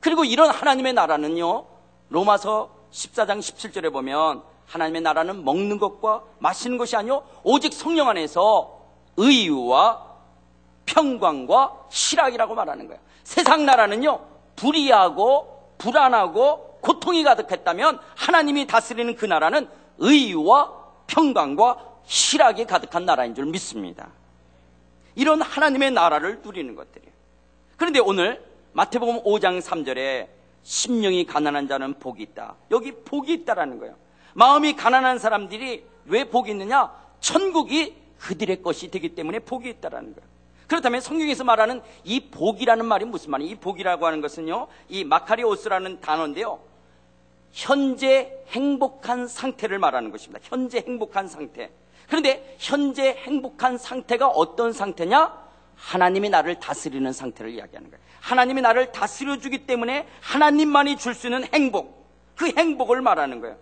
그리고 0.00 0.24
이런 0.24 0.50
하나님의 0.50 0.92
나라는요. 0.92 1.64
로마서 2.10 2.70
14장 2.90 3.38
17절에 3.38 3.92
보면 3.92 4.42
하나님의 4.66 5.02
나라는 5.02 5.44
먹는 5.44 5.78
것과 5.78 6.22
마시는 6.38 6.78
것이 6.78 6.96
아니요 6.96 7.24
오직 7.42 7.72
성령 7.72 8.08
안에서 8.08 8.80
의유와 9.16 10.12
평강과 10.86 11.86
실학이라고 11.90 12.54
말하는 12.54 12.86
거예요. 12.86 13.00
세상 13.24 13.66
나라는요 13.66 14.20
불의하고 14.56 15.74
불안하고 15.78 16.78
고통이 16.80 17.22
가득했다면 17.22 17.98
하나님이 18.16 18.66
다스리는 18.66 19.14
그 19.16 19.26
나라는 19.26 19.68
의유와 19.98 20.72
평강과 21.06 21.92
실학이 22.04 22.66
가득한 22.66 23.04
나라인 23.04 23.34
줄 23.34 23.46
믿습니다. 23.46 24.08
이런 25.14 25.42
하나님의 25.42 25.92
나라를 25.92 26.40
누리는 26.42 26.74
것들이에요. 26.74 27.12
그런데 27.76 28.00
오늘 28.00 28.44
마태복음 28.72 29.22
5장 29.24 29.60
3절에 29.60 30.28
심령이 30.62 31.26
가난한 31.26 31.68
자는 31.68 31.94
복이 31.98 32.22
있다. 32.22 32.56
여기 32.70 32.92
복이 32.92 33.32
있다라는 33.32 33.78
거예요. 33.78 33.94
마음이 34.34 34.74
가난한 34.76 35.18
사람들이 35.18 35.84
왜 36.06 36.24
복이 36.24 36.50
있느냐? 36.50 36.90
천국이 37.20 37.96
그들의 38.18 38.62
것이 38.62 38.90
되기 38.90 39.14
때문에 39.14 39.40
복이 39.40 39.68
있다라는 39.68 40.14
거예요. 40.14 40.28
그렇다면 40.66 41.00
성경에서 41.00 41.44
말하는 41.44 41.82
이 42.04 42.30
복이라는 42.30 42.84
말이 42.84 43.04
무슨 43.04 43.30
말이에요? 43.32 43.52
이 43.52 43.54
복이라고 43.56 44.06
하는 44.06 44.20
것은요, 44.20 44.68
이 44.88 45.04
마카리오스라는 45.04 46.00
단어인데요. 46.00 46.60
현재 47.52 48.32
행복한 48.48 49.28
상태를 49.28 49.78
말하는 49.78 50.10
것입니다. 50.10 50.40
현재 50.48 50.82
행복한 50.86 51.28
상태. 51.28 51.70
그런데 52.06 52.56
현재 52.58 53.10
행복한 53.10 53.76
상태가 53.76 54.28
어떤 54.28 54.72
상태냐? 54.72 55.42
하나님이 55.76 56.30
나를 56.30 56.58
다스리는 56.58 57.12
상태를 57.12 57.52
이야기하는 57.52 57.90
거예요. 57.90 58.02
하나님이 58.20 58.62
나를 58.62 58.92
다스려 58.92 59.38
주기 59.38 59.66
때문에 59.66 60.06
하나님만이 60.20 60.96
줄 60.96 61.14
수 61.14 61.26
있는 61.26 61.44
행복, 61.52 62.08
그 62.36 62.46
행복을 62.56 63.02
말하는 63.02 63.40
거예요. 63.40 63.56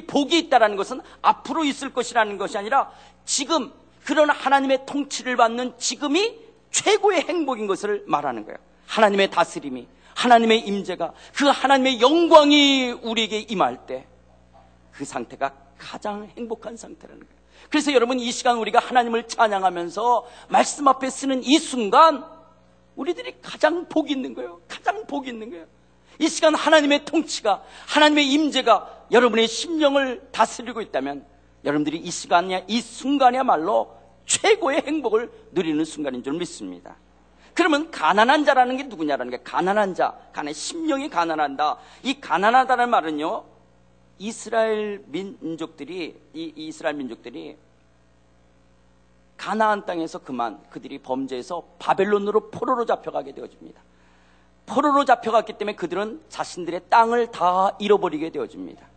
복이 0.00 0.38
있다라는 0.38 0.76
것은 0.76 1.00
앞으로 1.20 1.64
있을 1.64 1.92
것이라는 1.92 2.38
것이 2.38 2.58
아니라 2.58 2.90
지금 3.24 3.72
그런 4.04 4.30
하나님의 4.30 4.86
통치를 4.86 5.36
받는 5.36 5.78
지금이 5.78 6.38
최고의 6.70 7.22
행복인 7.22 7.66
것을 7.66 8.04
말하는 8.06 8.44
거예요. 8.44 8.58
하나님의 8.86 9.30
다스림이, 9.30 9.86
하나님의 10.14 10.60
임재가, 10.60 11.12
그 11.34 11.46
하나님의 11.46 12.00
영광이 12.00 12.98
우리에게 13.02 13.40
임할 13.40 13.86
때 13.86 14.06
그 14.92 15.04
상태가 15.04 15.52
가장 15.78 16.30
행복한 16.36 16.76
상태라는 16.76 17.20
거예요. 17.20 17.42
그래서 17.70 17.92
여러분 17.92 18.20
이 18.20 18.30
시간 18.30 18.58
우리가 18.58 18.78
하나님을 18.78 19.26
찬양하면서 19.26 20.26
말씀 20.48 20.86
앞에 20.86 21.10
쓰는 21.10 21.42
이 21.42 21.58
순간 21.58 22.24
우리들이 22.94 23.36
가장 23.40 23.88
복 23.88 24.10
있는 24.10 24.34
거예요. 24.34 24.60
가장 24.68 25.06
복 25.06 25.26
있는 25.26 25.50
거예요. 25.50 25.66
이 26.18 26.28
시간 26.28 26.54
하나님의 26.54 27.04
통치가 27.04 27.62
하나님의 27.88 28.30
임재가 28.30 29.01
여러분의 29.12 29.46
심령을 29.46 30.28
다스리고 30.32 30.80
있다면 30.80 31.24
여러분들이 31.64 31.98
이 31.98 32.10
시간이야 32.10 32.62
이 32.66 32.80
순간이야말로 32.80 33.94
최고의 34.26 34.82
행복을 34.86 35.30
누리는 35.52 35.84
순간인 35.84 36.22
줄 36.22 36.32
믿습니다. 36.34 36.96
그러면 37.54 37.90
가난한 37.90 38.46
자라는 38.46 38.78
게 38.78 38.84
누구냐라는 38.84 39.30
게 39.30 39.42
가난한 39.42 39.94
자, 39.94 40.16
가난 40.32 40.54
심령이 40.54 41.10
가난한다. 41.10 41.76
이 42.02 42.18
가난하다는 42.18 42.88
말은요. 42.88 43.44
이스라엘 44.18 45.04
민족들이 45.06 46.18
이 46.32 46.52
이스라엘 46.56 46.96
민족들이 46.96 47.56
가나안 49.36 49.84
땅에서 49.84 50.20
그만 50.20 50.62
그들이 50.70 50.98
범죄해서 50.98 51.64
바벨론으로 51.78 52.50
포로로 52.50 52.86
잡혀가게 52.86 53.32
되어집니다. 53.32 53.82
포로로 54.64 55.04
잡혀갔기 55.04 55.54
때문에 55.54 55.76
그들은 55.76 56.22
자신들의 56.28 56.82
땅을 56.88 57.32
다 57.32 57.76
잃어버리게 57.80 58.30
되어집니다. 58.30 58.91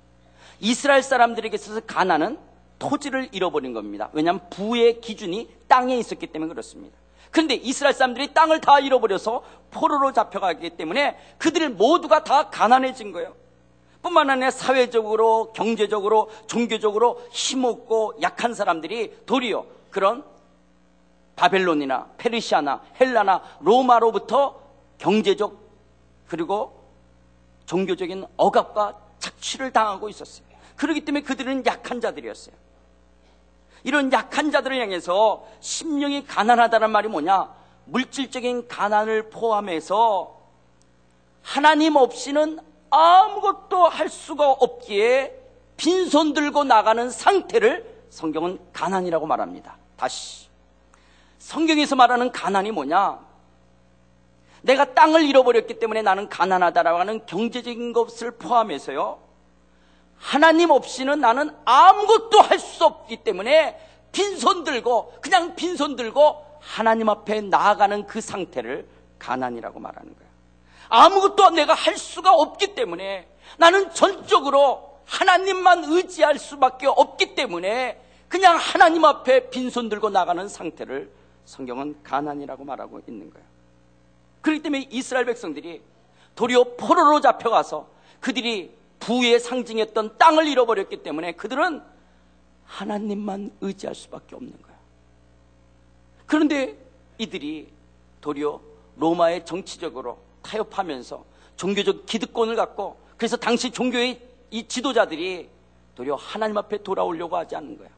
이스라엘 0.59 1.03
사람들에게 1.03 1.55
있어서 1.55 1.79
가나는 1.81 2.37
토지를 2.79 3.29
잃어버린 3.31 3.73
겁니다. 3.73 4.09
왜냐하면 4.13 4.41
부의 4.49 5.01
기준이 5.01 5.49
땅에 5.67 5.97
있었기 5.97 6.27
때문에 6.27 6.49
그렇습니다. 6.49 6.97
그런데 7.31 7.55
이스라엘 7.55 7.93
사람들이 7.93 8.33
땅을 8.33 8.61
다 8.61 8.79
잃어버려서 8.79 9.43
포로로 9.71 10.13
잡혀가기 10.13 10.71
때문에 10.71 11.17
그들 11.37 11.69
모두가 11.69 12.23
다 12.23 12.49
가난해진 12.49 13.11
거예요. 13.11 13.35
뿐만 14.01 14.29
아니라 14.29 14.51
사회적으로, 14.51 15.51
경제적으로, 15.53 16.29
종교적으로 16.47 17.21
힘없고 17.31 18.19
약한 18.21 18.53
사람들이 18.53 19.25
도리어 19.25 19.65
그런 19.89 20.23
바벨론이나 21.35 22.09
페르시아나 22.17 22.81
헬라나 23.01 23.41
로마로부터 23.61 24.61
경제적 24.99 25.57
그리고 26.27 26.85
종교적인 27.65 28.25
억압과 28.37 28.97
착취를 29.19 29.71
당하고 29.71 30.07
있었어요. 30.07 30.44
그렇기 30.75 31.01
때문에 31.01 31.23
그들은 31.23 31.65
약한 31.65 32.01
자들이었어요. 32.01 32.55
이런 33.83 34.11
약한 34.11 34.51
자들을 34.51 34.79
향해서 34.81 35.45
심령이 35.59 36.25
가난하다는 36.25 36.89
말이 36.89 37.07
뭐냐? 37.07 37.53
물질적인 37.85 38.67
가난을 38.67 39.29
포함해서 39.29 40.41
하나님 41.43 41.95
없이는 41.95 42.59
아무것도 42.89 43.88
할 43.88 44.09
수가 44.09 44.51
없기에 44.51 45.39
빈손 45.77 46.33
들고 46.33 46.63
나가는 46.63 47.09
상태를 47.09 47.85
성경은 48.09 48.59
가난이라고 48.73 49.27
말합니다. 49.27 49.77
다시. 49.97 50.47
성경에서 51.38 51.95
말하는 51.95 52.31
가난이 52.31 52.71
뭐냐? 52.71 53.19
내가 54.63 54.95
땅을 54.95 55.25
잃어버렸기 55.25 55.77
때문에 55.77 56.01
나는 56.01 56.27
가난하다라고 56.27 56.97
하는 56.97 57.25
경제적인 57.27 57.93
것을 57.93 58.31
포함해서요. 58.31 59.19
하나님 60.17 60.71
없이는 60.71 61.19
나는 61.19 61.56
아무것도 61.65 62.41
할 62.41 62.60
수 62.60 62.86
없기 62.86 63.17
때문에 63.17 63.80
빈손 64.12 64.63
들고 64.63 65.13
그냥 65.21 65.56
빈손 65.56 65.95
들고 65.95 66.43
하나님 66.60 67.10
앞에 67.10 67.41
나아가는 67.41 68.06
그 68.08 68.21
상태를 68.21 68.88
가난이라고 69.19 69.80
말하는 69.80 70.15
거예요. 70.15 70.32
아무것도 70.89 71.51
내가 71.51 71.73
할 71.73 71.97
수가 71.97 72.34
없기 72.34 72.75
때문에 72.75 73.28
나는 73.58 73.91
전적으로 73.93 74.99
하나님만 75.06 75.84
의지할 75.86 76.39
수밖에 76.39 76.88
없기 76.88 77.36
때문에 77.36 78.01
그냥 78.28 78.58
하나님 78.58 79.06
앞에 79.06 79.49
빈손 79.49 79.89
들고 79.89 80.10
나가는 80.10 80.47
상태를 80.47 81.12
성경은 81.45 82.01
가난이라고 82.04 82.63
말하고 82.63 83.01
있는 83.08 83.30
거예요. 83.30 83.45
그렇기 84.41 84.63
때문에 84.63 84.88
이스라엘 84.89 85.25
백성들이 85.25 85.82
도리어 86.36 86.75
포로로 86.78 87.21
잡혀가서 87.21 87.88
그들이 88.19 88.75
부의 89.05 89.39
상징했던 89.39 90.17
땅을 90.17 90.47
잃어버렸기 90.47 91.03
때문에 91.03 91.33
그들은 91.33 91.83
하나님만 92.65 93.51
의지할 93.61 93.93
수밖에 93.93 94.35
없는 94.35 94.59
거야. 94.63 94.75
그런데 96.25 96.75
이들이 97.19 97.71
도리어 98.19 98.59
로마의 98.97 99.45
정치적으로 99.45 100.17
타협하면서 100.41 101.23
종교적 101.55 102.07
기득권을 102.07 102.55
갖고 102.55 102.97
그래서 103.15 103.37
당시 103.37 103.69
종교의 103.69 104.19
이 104.49 104.67
지도자들이 104.67 105.49
도리어 105.93 106.15
하나님 106.15 106.57
앞에 106.57 106.81
돌아오려고 106.81 107.37
하지 107.37 107.55
않는 107.55 107.77
거야. 107.77 107.89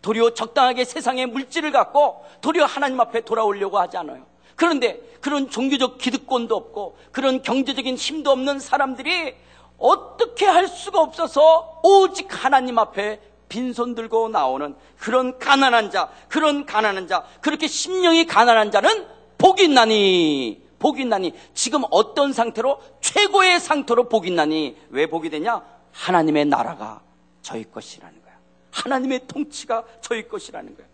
도리어 0.00 0.30
적당하게 0.30 0.86
세상의 0.86 1.26
물질을 1.26 1.72
갖고 1.72 2.24
도리어 2.40 2.64
하나님 2.64 2.98
앞에 3.00 3.20
돌아오려고 3.20 3.78
하지 3.78 3.98
않아요. 3.98 4.24
그런데 4.56 5.00
그런 5.20 5.50
종교적 5.50 5.98
기득권도 5.98 6.56
없고 6.56 6.98
그런 7.12 7.42
경제적인 7.42 7.96
힘도 7.96 8.30
없는 8.30 8.58
사람들이 8.58 9.34
어떻게 9.78 10.46
할 10.46 10.66
수가 10.66 11.00
없어서 11.00 11.80
오직 11.82 12.28
하나님 12.44 12.78
앞에 12.78 13.20
빈손 13.48 13.94
들고 13.94 14.28
나오는 14.28 14.74
그런 14.98 15.38
가난한 15.38 15.90
자, 15.90 16.10
그런 16.28 16.66
가난한 16.66 17.06
자, 17.06 17.24
그렇게 17.40 17.66
심령이 17.66 18.26
가난한 18.26 18.70
자는 18.70 19.06
복이 19.38 19.64
있나니, 19.64 20.62
복이 20.78 21.02
있나니, 21.02 21.34
지금 21.54 21.82
어떤 21.90 22.32
상태로? 22.32 22.80
최고의 23.00 23.60
상태로 23.60 24.08
복이 24.08 24.28
있나니, 24.28 24.76
왜 24.90 25.06
복이 25.06 25.30
되냐? 25.30 25.62
하나님의 25.92 26.46
나라가 26.46 27.02
저희 27.42 27.70
것이라는 27.70 28.22
거야. 28.22 28.34
하나님의 28.72 29.26
통치가 29.28 29.84
저희 30.00 30.26
것이라는 30.26 30.76
거야. 30.76 30.86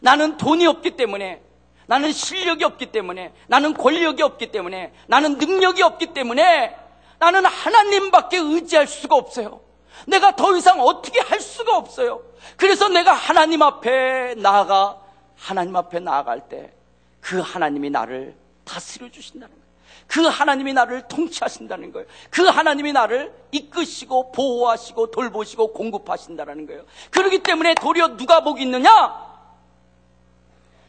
나는 0.00 0.36
돈이 0.36 0.66
없기 0.66 0.92
때문에 0.96 1.42
나는 1.88 2.12
실력이 2.12 2.64
없기 2.64 2.92
때문에, 2.92 3.32
나는 3.46 3.72
권력이 3.72 4.22
없기 4.22 4.52
때문에, 4.52 4.92
나는 5.06 5.38
능력이 5.38 5.82
없기 5.82 6.08
때문에, 6.08 6.76
나는 7.18 7.46
하나님밖에 7.46 8.36
의지할 8.36 8.86
수가 8.86 9.16
없어요. 9.16 9.60
내가 10.06 10.36
더 10.36 10.54
이상 10.54 10.80
어떻게 10.80 11.18
할 11.18 11.40
수가 11.40 11.78
없어요. 11.78 12.22
그래서 12.58 12.88
내가 12.90 13.14
하나님 13.14 13.62
앞에 13.62 14.34
나아가, 14.36 15.00
하나님 15.34 15.74
앞에 15.76 16.00
나아갈 16.00 16.46
때, 16.50 16.74
그 17.20 17.40
하나님이 17.40 17.88
나를 17.88 18.36
다스려 18.66 19.10
주신다는 19.10 19.54
거예요. 19.54 19.68
그 20.08 20.26
하나님이 20.26 20.74
나를 20.74 21.08
통치하신다는 21.08 21.92
거예요. 21.92 22.06
그 22.28 22.44
하나님이 22.44 22.92
나를 22.92 23.32
이끄시고 23.50 24.32
보호하시고 24.32 25.10
돌보시고 25.10 25.72
공급하신다는 25.72 26.66
거예요. 26.66 26.84
그렇기 27.10 27.38
때문에 27.38 27.74
도리어 27.76 28.18
누가 28.18 28.40
복이 28.40 28.62
있느냐? 28.62 29.27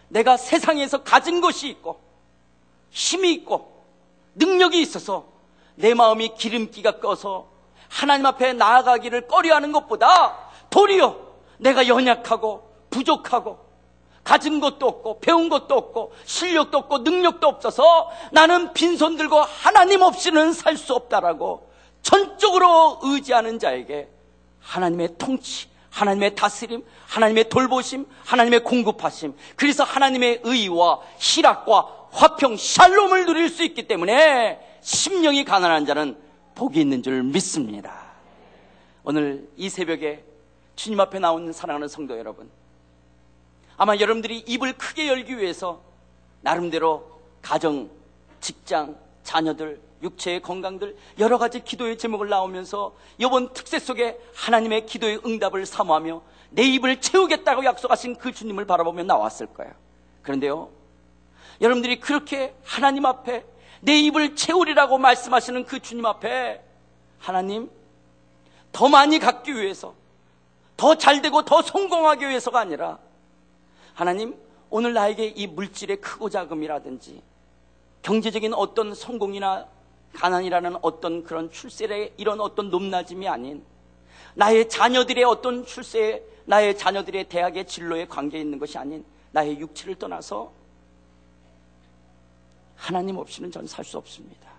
내가 0.09 0.37
세상에서 0.37 1.03
가진 1.03 1.41
것이 1.41 1.69
있고 1.69 1.99
힘이 2.89 3.33
있고 3.33 3.85
능력이 4.35 4.81
있어서 4.81 5.25
내 5.75 5.93
마음이 5.93 6.35
기름기가 6.35 6.99
꺼서 6.99 7.47
하나님 7.87 8.25
앞에 8.25 8.53
나아가기를 8.53 9.27
꺼려하는 9.27 9.71
것보다 9.71 10.37
도리어 10.69 11.17
내가 11.57 11.87
연약하고 11.87 12.69
부족하고 12.89 13.69
가진 14.23 14.59
것도 14.59 14.87
없고 14.87 15.19
배운 15.21 15.49
것도 15.49 15.75
없고 15.75 16.13
실력도 16.25 16.77
없고 16.77 16.99
능력도 16.99 17.47
없어서 17.47 18.11
나는 18.31 18.73
빈손 18.73 19.15
들고 19.17 19.39
하나님 19.39 20.01
없이는 20.01 20.53
살 20.53 20.77
수 20.77 20.93
없다라고 20.93 21.69
전적으로 22.01 22.99
의지하는 23.01 23.59
자에게 23.59 24.09
하나님의 24.59 25.15
통치, 25.17 25.68
하나님의 25.91 26.35
다스림, 26.35 26.83
하나님의 27.07 27.49
돌보심, 27.49 28.05
하나님의 28.25 28.63
공급하심, 28.63 29.35
그래서 29.55 29.83
하나님의 29.83 30.41
의와 30.43 30.99
희락과 31.17 32.07
화평, 32.11 32.57
샬롬을 32.57 33.25
누릴 33.25 33.49
수 33.49 33.63
있기 33.63 33.87
때문에 33.87 34.59
심령이 34.81 35.45
가난한 35.45 35.85
자는 35.85 36.17
복이 36.55 36.79
있는 36.79 37.03
줄 37.03 37.23
믿습니다. 37.23 38.09
오늘 39.03 39.47
이 39.57 39.69
새벽에 39.69 40.23
주님 40.75 40.99
앞에 40.99 41.19
나온 41.19 41.51
사랑하는 41.51 41.87
성도 41.87 42.17
여러분, 42.17 42.49
아마 43.77 43.95
여러분들이 43.95 44.43
입을 44.47 44.73
크게 44.73 45.07
열기 45.07 45.37
위해서 45.37 45.81
나름대로 46.41 47.19
가정, 47.41 47.89
직장, 48.41 48.95
자녀들, 49.23 49.79
육체의 50.01 50.41
건강들 50.41 50.95
여러 51.19 51.37
가지 51.37 51.63
기도의 51.63 51.97
제목을 51.97 52.29
나오면서 52.29 52.95
이번 53.17 53.53
특세 53.53 53.79
속에 53.79 54.19
하나님의 54.35 54.85
기도의 54.85 55.21
응답을 55.25 55.65
사모하며 55.65 56.21
내 56.51 56.63
입을 56.63 57.01
채우겠다고 57.01 57.63
약속하신 57.65 58.15
그 58.15 58.31
주님을 58.31 58.65
바라보며 58.65 59.03
나왔을 59.03 59.47
거예요. 59.47 59.71
그런데요, 60.21 60.69
여러분들이 61.61 61.99
그렇게 61.99 62.55
하나님 62.63 63.05
앞에 63.05 63.45
내 63.81 63.97
입을 63.99 64.35
채우리라고 64.35 64.97
말씀하시는 64.97 65.65
그 65.65 65.79
주님 65.79 66.05
앞에 66.05 66.61
하나님 67.17 67.69
더 68.71 68.87
많이 68.87 69.19
갖기 69.19 69.55
위해서 69.55 69.93
더 70.77 70.95
잘되고 70.95 71.43
더 71.43 71.61
성공하기 71.61 72.27
위해서가 72.27 72.59
아니라 72.59 72.99
하나님 73.93 74.35
오늘 74.69 74.93
나에게 74.93 75.25
이 75.27 75.47
물질의 75.47 75.97
크고 75.97 76.29
작음이라든지 76.29 77.21
경제적인 78.01 78.53
어떤 78.53 78.93
성공이나 78.93 79.67
가난이라는 80.13 80.77
어떤 80.81 81.23
그런 81.23 81.51
출세의 81.51 82.13
이런 82.17 82.41
어떤 82.41 82.69
높낮임이 82.69 83.27
아닌 83.27 83.63
나의 84.35 84.69
자녀들의 84.69 85.23
어떤 85.23 85.65
출세, 85.65 86.23
나의 86.45 86.77
자녀들의 86.77 87.29
대학의 87.29 87.67
진로에 87.67 88.05
관계 88.05 88.39
있는 88.39 88.59
것이 88.59 88.77
아닌 88.77 89.03
나의 89.31 89.59
육체를 89.59 89.95
떠나서 89.95 90.51
하나님 92.75 93.17
없이는 93.17 93.51
전 93.51 93.65
살 93.65 93.83
수 93.83 93.97
없습니다. 93.97 94.49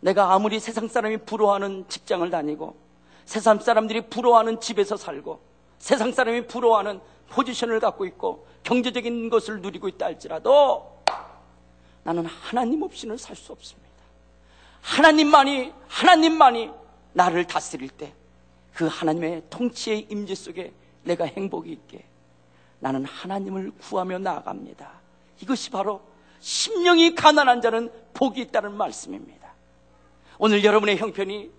내가 0.00 0.32
아무리 0.32 0.60
세상 0.60 0.86
사람이 0.86 1.18
부러워하는 1.18 1.84
직장을 1.88 2.28
다니고 2.30 2.76
세상 3.24 3.58
사람들이 3.58 4.02
부러워하는 4.02 4.60
집에서 4.60 4.96
살고 4.96 5.40
세상 5.78 6.12
사람이 6.12 6.46
부러워하는 6.46 7.00
포지션을 7.30 7.80
갖고 7.80 8.06
있고 8.06 8.46
경제적인 8.62 9.28
것을 9.28 9.60
누리고 9.60 9.88
있다 9.88 10.06
할지라도 10.06 10.97
나는 12.08 12.24
하나님 12.24 12.82
없이는 12.82 13.18
살 13.18 13.36
수 13.36 13.52
없습니다. 13.52 13.88
하나님만이 14.80 15.72
하나님만이 15.88 16.70
나를 17.12 17.44
다스릴 17.46 17.90
때 17.90 18.14
그 18.78 18.86
하나님의 18.86 19.42
통치의 19.50 20.06
임재 20.08 20.36
속에 20.36 20.72
내가 21.02 21.24
행복이 21.24 21.68
있게 21.72 22.04
나는 22.78 23.04
하나님을 23.04 23.72
구하며 23.72 24.20
나아갑니다. 24.20 24.88
이것이 25.42 25.68
바로 25.70 26.00
심령이 26.38 27.16
가난한 27.16 27.60
자는 27.60 27.90
복이 28.14 28.40
있다는 28.40 28.74
말씀입니다. 28.74 29.52
오늘 30.38 30.62
여러분의 30.62 30.96
형편이 30.96 31.50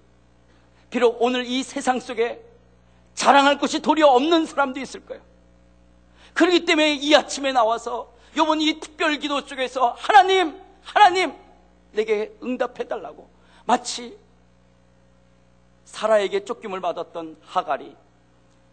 비록 0.90 1.22
오늘 1.22 1.46
이 1.46 1.62
세상 1.62 2.00
속에 2.00 2.42
자랑할 3.16 3.60
것이 3.60 3.82
도리어 3.82 4.08
없는 4.08 4.46
사람도 4.46 4.80
있을 4.80 5.06
거예요. 5.06 5.22
그렇기 6.34 6.64
때문에 6.64 6.94
이 6.94 7.14
아침에 7.14 7.52
나와서 7.52 8.14
요번 8.38 8.62
이 8.62 8.80
특별 8.80 9.18
기도 9.18 9.42
속에서 9.42 9.96
하나님, 9.98 10.60
하나님, 10.84 11.34
내게 11.92 12.36
응답해 12.44 12.88
달라고 12.88 13.30
마치 13.66 14.18
사라에게 15.86 16.46
쫓김을 16.46 16.82
받았던 16.82 17.38
하갈이 17.46 17.96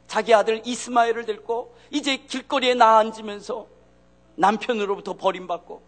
자기 0.07 0.35
아들 0.35 0.63
이스마엘을 0.65 1.25
데리고 1.25 1.75
이제 1.91 2.19
길거리에 2.19 2.75
나앉으면서 2.75 3.67
남편으로부터 4.37 5.15
버림받고 5.15 5.83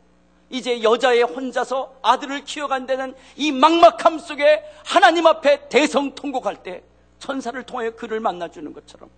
이제 0.51 0.83
여자의 0.83 1.23
혼자서 1.23 1.95
아들을 2.03 2.45
키워간다는 2.45 3.15
이 3.37 3.53
막막함 3.53 4.19
속에 4.19 4.65
하나님 4.85 5.27
앞에 5.27 5.69
대성통곡할 5.69 6.63
때 6.63 6.83
천사를 7.19 7.63
통하여 7.65 7.91
그를 7.91 8.21
만나주는 8.21 8.73
것처럼 8.73 9.11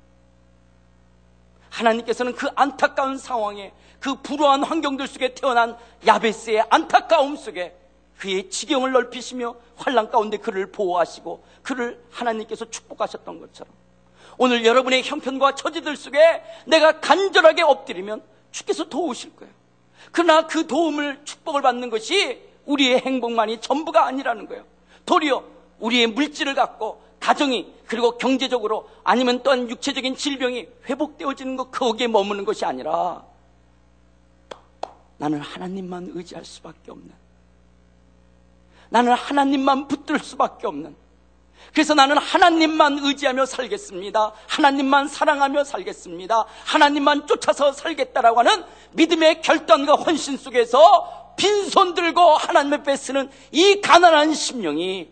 하나님께서는 1.70 2.35
그 2.35 2.48
안타까운 2.54 3.16
상황에 3.16 3.72
그 3.98 4.16
불우한 4.16 4.64
환경들 4.64 5.06
속에 5.06 5.35
태어난 5.35 5.76
야베스의 6.06 6.66
안타까움 6.70 7.37
속에 7.37 7.76
그의 8.18 8.50
지경을 8.50 8.92
넓히시며 8.92 9.54
환란 9.76 10.11
가운데 10.11 10.37
그를 10.37 10.70
보호하시고 10.70 11.42
그를 11.62 12.02
하나님께서 12.11 12.68
축복하셨던 12.68 13.40
것처럼 13.40 13.72
오늘 14.37 14.64
여러분의 14.64 15.02
형편과 15.02 15.54
처지들 15.54 15.96
속에 15.96 16.42
내가 16.66 17.00
간절하게 17.00 17.62
엎드리면 17.62 18.22
주께서 18.50 18.85
도우실 18.85 19.37
거예요. 19.37 19.52
그러나 20.12 20.46
그 20.46 20.66
도움을 20.66 21.20
축복을 21.24 21.62
받는 21.62 21.90
것이 21.90 22.40
우리의 22.66 23.00
행복만이 23.00 23.61
전부가 23.61 24.06
아니라는 24.06 24.46
거예요. 24.46 24.64
도리어 25.06 25.44
우리의 25.78 26.09
물질을 26.09 26.54
갖고 26.54 27.02
가정이 27.20 27.72
그리고 27.87 28.16
경제적으로 28.16 28.88
아니면 29.04 29.42
또한 29.42 29.68
육체적인 29.68 30.16
질병이 30.16 30.66
회복되어지는 30.88 31.56
것 31.56 31.70
거기에 31.70 32.09
머무는 32.09 32.44
것이 32.44 32.64
아니라 32.64 33.22
나는 35.18 35.40
하나님만 35.40 36.12
의지할 36.14 36.44
수밖에 36.44 36.90
없는 36.90 37.12
나는 38.88 39.12
하나님만 39.12 39.87
붙들 39.87 40.18
수밖에 40.18 40.66
없는 40.66 40.96
그래서 41.72 41.94
나는 41.94 42.18
하나님만 42.18 42.98
의지하며 43.02 43.46
살겠습니다. 43.46 44.33
하나님만 44.48 45.09
사랑하며 45.09 45.64
살겠습니다. 45.64 46.46
하나님만 46.64 47.26
쫓아서 47.26 47.72
살겠다라고 47.72 48.40
하는 48.40 48.64
믿음의 48.92 49.42
결단과 49.42 49.94
헌신 49.94 50.37
속에서 50.37 51.35
빈손 51.37 51.94
들고 51.94 52.20
하나님 52.20 52.72
앞에 52.72 52.96
쓰는 52.96 53.30
이 53.52 53.80
가난한 53.80 54.35
심령이 54.35 55.09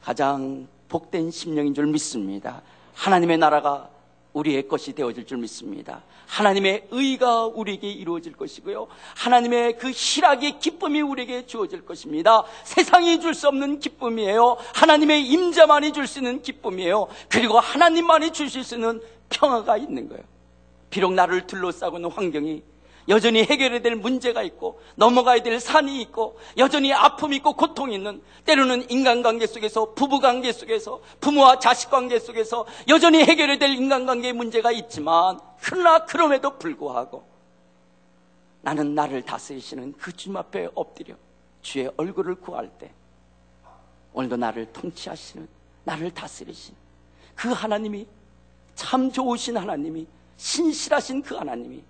가장 0.00 0.68
복된 0.90 1.30
심령인 1.30 1.72
줄 1.72 1.86
믿습니다. 1.86 2.60
하나님의 2.94 3.38
나라가 3.38 3.88
우리의 4.34 4.68
것이 4.68 4.92
되어질 4.92 5.26
줄 5.26 5.38
믿습니다. 5.38 6.02
하나님의 6.26 6.86
의가 6.90 7.46
우리에게 7.46 7.90
이루어질 7.90 8.34
것이고요. 8.34 8.86
하나님의 9.16 9.78
그 9.78 9.90
희락의 9.90 10.60
기쁨이 10.60 11.00
우리에게 11.00 11.46
주어질 11.46 11.84
것입니다. 11.84 12.44
세상이 12.64 13.20
줄 13.20 13.34
수 13.34 13.48
없는 13.48 13.80
기쁨이에요. 13.80 14.56
하나님의 14.74 15.26
임자만이 15.26 15.92
줄 15.92 16.06
수 16.06 16.18
있는 16.20 16.42
기쁨이에요. 16.42 17.08
그리고 17.28 17.58
하나님만이 17.58 18.32
주실 18.32 18.62
수 18.62 18.76
있는 18.76 19.00
평화가 19.30 19.76
있는 19.78 20.08
거예요. 20.08 20.22
비록 20.90 21.12
나를 21.14 21.46
둘러싸고 21.46 21.98
있는 21.98 22.10
환경이 22.10 22.62
여전히 23.10 23.42
해결해야 23.42 23.82
될 23.82 23.96
문제가 23.96 24.42
있고 24.44 24.80
넘어가야 24.94 25.42
될 25.42 25.58
산이 25.58 26.00
있고 26.02 26.38
여전히 26.56 26.92
아픔이 26.92 27.36
있고 27.36 27.54
고통이 27.54 27.96
있는 27.96 28.22
때로는 28.44 28.88
인간관계 28.88 29.48
속에서 29.48 29.94
부부관계 29.94 30.52
속에서 30.52 31.00
부모와 31.20 31.58
자식관계 31.58 32.20
속에서 32.20 32.66
여전히 32.88 33.18
해결해야 33.18 33.58
될 33.58 33.70
인간관계의 33.70 34.32
문제가 34.32 34.70
있지만 34.70 35.40
그러나 35.60 36.06
그럼에도 36.06 36.56
불구하고 36.56 37.28
나는 38.62 38.94
나를 38.94 39.22
다스리시는 39.22 39.94
그 39.98 40.12
주님 40.12 40.36
앞에 40.36 40.68
엎드려 40.74 41.16
주의 41.62 41.90
얼굴을 41.96 42.36
구할 42.36 42.70
때 42.78 42.92
오늘도 44.12 44.36
나를 44.36 44.72
통치하시는 44.72 45.48
나를 45.82 46.12
다스리신 46.12 46.76
그 47.34 47.50
하나님이 47.50 48.06
참 48.76 49.10
좋으신 49.10 49.56
하나님이 49.56 50.06
신실하신 50.36 51.22
그 51.22 51.34
하나님이 51.34 51.82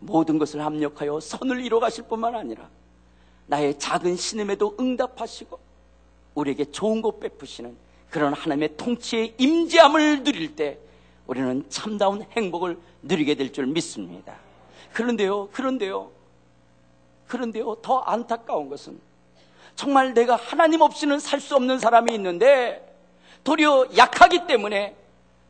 모든 0.00 0.38
것을 0.38 0.64
합력하여 0.64 1.20
선을 1.20 1.64
이뤄 1.64 1.78
가실 1.78 2.04
뿐만 2.04 2.34
아니라 2.34 2.68
나의 3.46 3.78
작은 3.78 4.16
신음에도 4.16 4.76
응답하시고 4.80 5.58
우리에게 6.34 6.64
좋은 6.70 7.02
것 7.02 7.20
베푸시는 7.20 7.76
그런 8.08 8.32
하나님의 8.32 8.76
통치의 8.76 9.34
임재함을 9.38 10.24
누릴 10.24 10.56
때 10.56 10.78
우리는 11.26 11.64
참다운 11.68 12.24
행복을 12.36 12.78
누리게 13.02 13.34
될 13.36 13.52
줄 13.52 13.66
믿습니다. 13.66 14.34
그런데요, 14.92 15.48
그런데요, 15.52 16.10
그런데요, 17.28 17.76
더 17.76 18.00
안타까운 18.00 18.68
것은 18.68 18.98
정말 19.76 20.12
내가 20.14 20.34
하나님 20.36 20.80
없이는 20.80 21.20
살 21.20 21.40
수 21.40 21.54
없는 21.54 21.78
사람이 21.78 22.12
있는데 22.14 22.84
도리어 23.44 23.88
약하기 23.96 24.46
때문에 24.46 24.96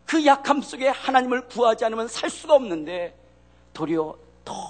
그 0.04 0.24
약함 0.26 0.60
속에 0.60 0.88
하나님을 0.88 1.48
구하지 1.48 1.84
않으면 1.86 2.08
살 2.08 2.28
수가 2.28 2.54
없는데 2.54 3.14
도리어 3.72 4.16
더 4.50 4.68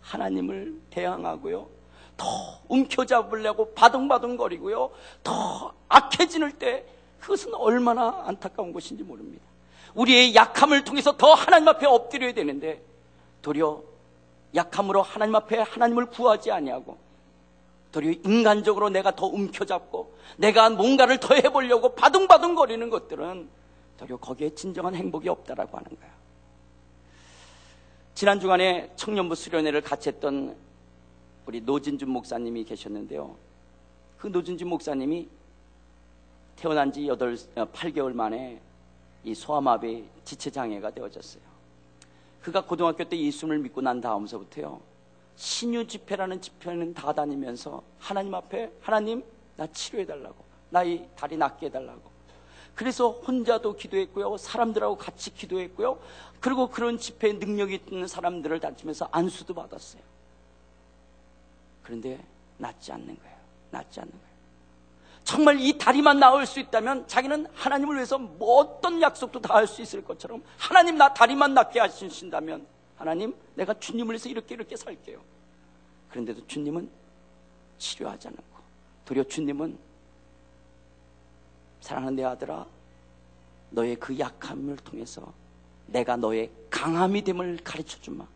하나님을 0.00 0.80
대항하고요. 0.90 1.68
더 2.16 2.26
움켜잡으려고 2.68 3.72
바둥바둥거리고요. 3.74 4.90
더 5.22 5.72
악해지는 5.88 6.52
때 6.58 6.84
그것은 7.20 7.54
얼마나 7.54 8.24
안타까운 8.26 8.72
것인지 8.72 9.04
모릅니다. 9.04 9.44
우리의 9.94 10.34
약함을 10.34 10.84
통해서 10.84 11.16
더 11.16 11.32
하나님 11.32 11.68
앞에 11.68 11.86
엎드려야 11.86 12.34
되는데 12.34 12.82
도리어 13.42 13.82
약함으로 14.54 15.02
하나님 15.02 15.36
앞에 15.36 15.58
하나님을 15.58 16.06
구하지 16.06 16.50
아니하고 16.50 16.98
도리어 17.92 18.14
인간적으로 18.24 18.88
내가 18.88 19.14
더 19.14 19.26
움켜잡고 19.26 20.16
내가 20.38 20.70
뭔가를 20.70 21.20
더 21.20 21.34
해보려고 21.34 21.94
바둥바둥거리는 21.94 22.90
것들은 22.90 23.48
도리어 23.98 24.16
거기에 24.16 24.54
진정한 24.54 24.94
행복이 24.94 25.28
없다라고 25.28 25.76
하는 25.76 25.90
거예요. 25.98 26.15
지난 28.16 28.40
주간에 28.40 28.90
청년부 28.96 29.34
수련회를 29.34 29.82
같이 29.82 30.08
했던 30.08 30.56
우리 31.44 31.60
노진준 31.60 32.08
목사님이 32.08 32.64
계셨는데요. 32.64 33.36
그 34.16 34.28
노진준 34.28 34.66
목사님이 34.70 35.28
태어난 36.56 36.90
지 36.90 37.06
8, 37.06 37.16
8개월 37.36 38.14
만에 38.14 38.58
이 39.22 39.34
소아마비 39.34 40.08
지체장애가 40.24 40.92
되어졌어요. 40.92 41.42
그가 42.40 42.64
고등학교 42.64 43.04
때 43.04 43.20
예수를 43.20 43.58
믿고 43.58 43.82
난 43.82 44.00
다음서부터요. 44.00 44.80
신유 45.36 45.86
집회라는 45.86 46.40
집회는 46.40 46.94
다 46.94 47.12
다니면서 47.12 47.82
하나님 47.98 48.34
앞에 48.34 48.72
하나님 48.80 49.22
나 49.58 49.66
치료해달라고 49.66 50.42
나 50.70 50.84
이 50.84 51.04
다리 51.14 51.36
낫게 51.36 51.66
해달라고 51.66 52.15
그래서 52.76 53.10
혼자도 53.10 53.74
기도했고요. 53.76 54.36
사람들하고 54.36 54.96
같이 54.98 55.34
기도했고요. 55.34 55.98
그리고 56.40 56.68
그런 56.68 56.98
집회에 56.98 57.32
능력이 57.32 57.80
있는 57.90 58.06
사람들을 58.06 58.60
다니면서 58.60 59.08
안수도 59.10 59.54
받았어요. 59.54 60.02
그런데 61.82 62.22
낫지 62.58 62.92
않는 62.92 63.16
거예요. 63.18 63.36
낫지 63.70 63.98
않는 64.00 64.12
거예요. 64.12 64.26
정말 65.24 65.58
이 65.58 65.76
다리만 65.78 66.20
나을 66.20 66.46
수 66.46 66.60
있다면 66.60 67.08
자기는 67.08 67.46
하나님을 67.54 67.96
위해서 67.96 68.18
뭐 68.18 68.58
어떤 68.58 69.00
약속도 69.02 69.40
다 69.40 69.54
할 69.54 69.66
수 69.66 69.80
있을 69.82 70.04
것처럼 70.04 70.44
하나님 70.58 70.96
나 70.98 71.12
다리만 71.14 71.54
낫게 71.54 71.80
하신다면 71.80 72.66
하나님 72.96 73.34
내가 73.54 73.74
주님을 73.74 74.12
위해서 74.12 74.28
이렇게 74.28 74.54
이렇게 74.54 74.76
살게요. 74.76 75.20
그런데도 76.10 76.46
주님은 76.46 76.88
치료하지 77.78 78.28
않고 78.28 78.42
도리어 79.06 79.24
주님은 79.24 79.78
사랑하는 81.86 82.16
내 82.16 82.24
아들아, 82.24 82.66
너의 83.70 83.94
그 83.94 84.18
약함을 84.18 84.76
통해서 84.78 85.32
내가 85.86 86.16
너의 86.16 86.50
강함이 86.68 87.22
됨을 87.22 87.58
가르쳐 87.62 88.00
주마. 88.00 88.26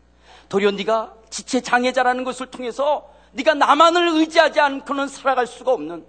도리어 0.47 0.71
네가 0.71 1.13
지체 1.29 1.59
장애자라는 1.59 2.23
것을 2.23 2.45
통해서 2.45 3.13
네가 3.33 3.55
나만을 3.55 4.07
의지하지 4.19 4.61
않고는 4.61 5.09
살아갈 5.09 5.47
수가 5.47 5.73
없는 5.73 6.05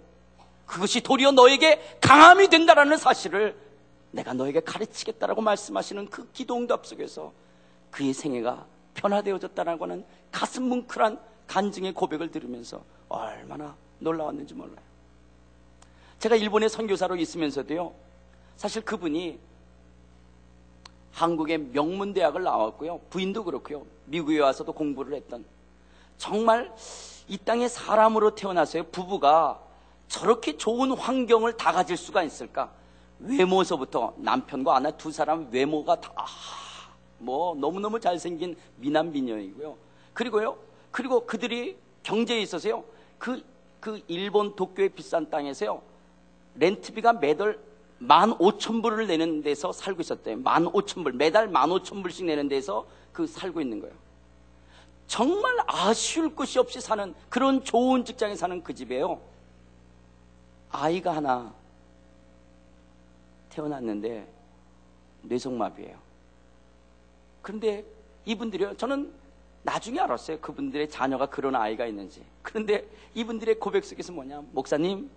그것이 0.67 1.01
도리어 1.01 1.33
너에게 1.33 1.99
강함이 2.01 2.47
된다라는 2.47 2.97
사실을 2.97 3.57
내가 4.13 4.35
너에게 4.35 4.61
가르치겠다라고 4.61 5.41
말씀하시는 5.43 6.11
그 6.11 6.31
기도 6.31 6.57
응답 6.57 6.87
속에서 6.87 7.33
그의 7.91 8.13
생애가 8.13 8.67
변화되어졌다라고 8.95 9.85
하는 9.87 10.05
가슴 10.31 10.69
뭉클한 10.69 11.19
간증의 11.49 11.93
고백을 11.93 12.31
들으면서 12.31 12.85
얼마나 13.09 13.75
놀라웠는지 13.99 14.55
몰라요. 14.55 14.92
제가 16.23 16.37
일본의 16.37 16.69
선교사로 16.69 17.17
있으면서도요, 17.17 17.93
사실 18.55 18.85
그분이 18.85 19.41
한국의 21.11 21.59
명문 21.59 22.15
대학을 22.15 22.45
나왔고요. 22.45 23.01
부인도 23.11 23.43
그렇고요. 23.43 23.85
미국에 24.05 24.39
와서도 24.39 24.73
공부를 24.73 25.17
했던 25.17 25.45
정말 26.19 26.73
이 27.27 27.37
땅에 27.39 27.67
사람으로 27.67 28.37
태어나서요. 28.37 28.85
부부가 28.85 29.61
저렇게 30.07 30.57
좋은 30.57 30.93
환경을 30.93 31.57
다 31.57 31.73
가질 31.73 31.97
수가 31.97 32.23
있을까? 32.23 32.71
외모서부터 33.19 34.15
남편과 34.19 34.77
아내 34.77 34.97
두 34.97 35.11
사람 35.11 35.49
외모가 35.51 36.01
다 36.01 36.13
뭐 37.19 37.55
너무너무 37.55 37.99
잘생긴 38.01 38.57
미남 38.77 39.11
미녀이고요. 39.13 39.77
그리고요. 40.13 40.57
그리고 40.91 41.25
그들이 41.25 41.77
경제에 42.03 42.41
있어서요. 42.41 42.85
그, 43.19 43.43
그 43.81 44.01
일본 44.09 44.55
도쿄의 44.57 44.91
비싼 44.91 45.31
땅에서요. 45.31 45.92
렌트비가 46.57 47.15
매달 47.15 47.59
만 47.99 48.33
오천 48.39 48.83
불을 48.83 49.07
내는 49.07 49.43
데서 49.43 49.73
살고 49.73 50.03
있었대요. 50.03 50.37
만 50.39 50.67
오천 50.67 51.05
불. 51.05 51.13
매달 51.13 51.49
만 51.49 51.71
오천 51.71 52.03
불씩 52.03 52.27
내는 52.27 52.49
데서 52.49 52.87
그 53.13 53.27
살고 53.27 53.61
있는 53.61 53.81
거예요. 53.81 53.95
정말 55.07 55.57
아쉬울 55.67 56.35
것이 56.35 56.59
없이 56.59 56.81
사는 56.81 57.15
그런 57.29 57.63
좋은 57.63 58.05
직장에 58.05 58.35
사는 58.35 58.63
그 58.63 58.75
집에요. 58.75 59.21
아이가 60.71 61.15
하나 61.15 61.53
태어났는데 63.51 64.27
뇌성마비예요. 65.23 65.97
그런데 67.43 67.85
이분들이요. 68.25 68.77
저는 68.77 69.13
나중에 69.65 70.01
알았어요. 70.01 70.41
그분들의 70.41 70.89
자녀가 70.89 71.27
그런 71.27 71.55
아이가 71.55 71.87
있는지. 71.87 72.25
그런데 72.43 72.89
이분들의 73.15 73.61
고백 73.61 73.85
속에서 73.85 74.13
뭐냐? 74.13 74.43
목사님, 74.53 75.11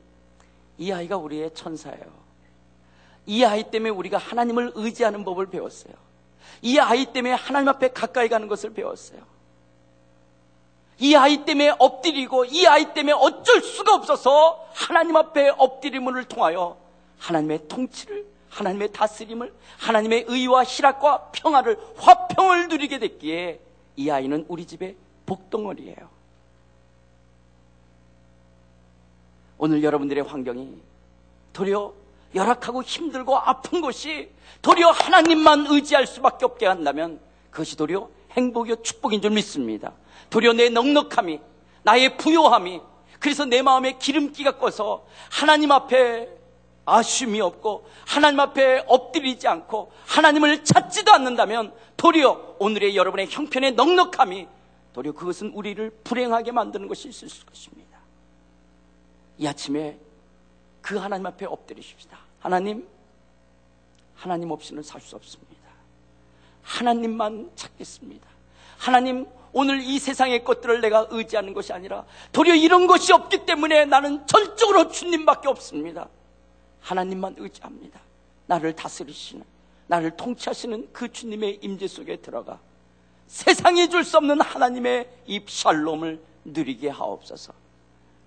이 0.77 0.91
아이가 0.91 1.17
우리의 1.17 1.53
천사예요. 1.53 2.25
이 3.25 3.43
아이 3.43 3.69
때문에 3.69 3.89
우리가 3.89 4.17
하나님을 4.17 4.73
의지하는 4.75 5.23
법을 5.23 5.47
배웠어요. 5.47 5.93
이 6.61 6.79
아이 6.79 7.05
때문에 7.11 7.33
하나님 7.33 7.69
앞에 7.69 7.89
가까이 7.89 8.29
가는 8.29 8.47
것을 8.47 8.73
배웠어요. 8.73 9.19
이 10.99 11.15
아이 11.15 11.43
때문에 11.43 11.75
엎드리고 11.77 12.45
이 12.45 12.65
아이 12.67 12.93
때문에 12.93 13.13
어쩔 13.13 13.61
수가 13.61 13.95
없어서 13.95 14.65
하나님 14.73 15.15
앞에 15.15 15.49
엎드림을 15.49 16.25
통하여 16.25 16.77
하나님의 17.19 17.67
통치를 17.67 18.25
하나님의 18.49 18.93
다스림을 18.93 19.53
하나님의 19.79 20.25
의와 20.27 20.63
희락과 20.63 21.31
평화를 21.33 21.77
화평을 21.97 22.69
누리게 22.69 22.99
됐기에 22.99 23.59
이 23.97 24.09
아이는 24.09 24.45
우리 24.47 24.65
집의 24.65 24.95
복덩어리예요. 25.25 26.14
오늘 29.57 29.83
여러분들의 29.83 30.23
환경이 30.23 30.81
도리어 31.53 31.93
열악하고 32.33 32.83
힘들고 32.83 33.37
아픈 33.37 33.81
것이 33.81 34.29
도리어 34.61 34.89
하나님만 34.89 35.67
의지할 35.69 36.05
수밖에 36.05 36.45
없게 36.45 36.65
한다면 36.65 37.19
그것이 37.49 37.77
도리어 37.77 38.09
행복이요 38.31 38.81
축복인 38.81 39.21
줄 39.21 39.31
믿습니다. 39.31 39.93
도리어 40.29 40.53
내 40.53 40.69
넉넉함이 40.69 41.39
나의 41.83 42.17
부요함이 42.17 42.81
그래서 43.19 43.45
내 43.45 43.61
마음에 43.61 43.97
기름기가 43.97 44.57
꺼서 44.57 45.05
하나님 45.31 45.71
앞에 45.71 46.29
아쉬움이 46.83 47.39
없고 47.41 47.87
하나님 48.05 48.39
앞에 48.41 48.83
엎드리지 48.87 49.47
않고 49.47 49.91
하나님을 50.05 50.63
찾지도 50.63 51.11
않는다면 51.13 51.73
도리어 51.95 52.57
오늘의 52.59 52.95
여러분의 52.95 53.27
형편의 53.29 53.73
넉넉함이 53.73 54.47
도리어 54.93 55.13
그것은 55.13 55.51
우리를 55.53 55.89
불행하게 56.03 56.51
만드는 56.51 56.87
것이 56.87 57.07
있을 57.07 57.29
것입니다. 57.45 57.84
이 59.37 59.47
아침에 59.47 59.97
그 60.81 60.97
하나님 60.97 61.25
앞에 61.25 61.45
엎드리십시다. 61.45 62.17
하나님, 62.39 62.87
하나님 64.15 64.51
없이는 64.51 64.83
살 64.83 65.01
수 65.01 65.15
없습니다. 65.15 65.55
하나님만 66.61 67.51
찾겠습니다. 67.55 68.27
하나님, 68.77 69.27
오늘 69.53 69.81
이 69.81 69.99
세상의 69.99 70.43
것들을 70.43 70.81
내가 70.81 71.07
의지하는 71.09 71.53
것이 71.53 71.71
아니라 71.73 72.05
도리어 72.31 72.55
이런 72.55 72.87
것이 72.87 73.13
없기 73.13 73.45
때문에 73.45 73.85
나는 73.85 74.25
전적으로 74.27 74.89
주님밖에 74.89 75.47
없습니다. 75.47 76.09
하나님만 76.81 77.35
의지합니다. 77.37 77.99
나를 78.47 78.75
다스리시는, 78.75 79.43
나를 79.87 80.17
통치하시는 80.17 80.89
그 80.91 81.11
주님의 81.11 81.59
임재 81.61 81.87
속에 81.87 82.17
들어가 82.17 82.59
세상이 83.27 83.89
줄 83.89 84.03
수 84.03 84.17
없는 84.17 84.41
하나님의 84.41 85.09
입 85.25 85.49
샬롬을 85.49 86.21
누리게 86.45 86.89
하옵소서. 86.89 87.53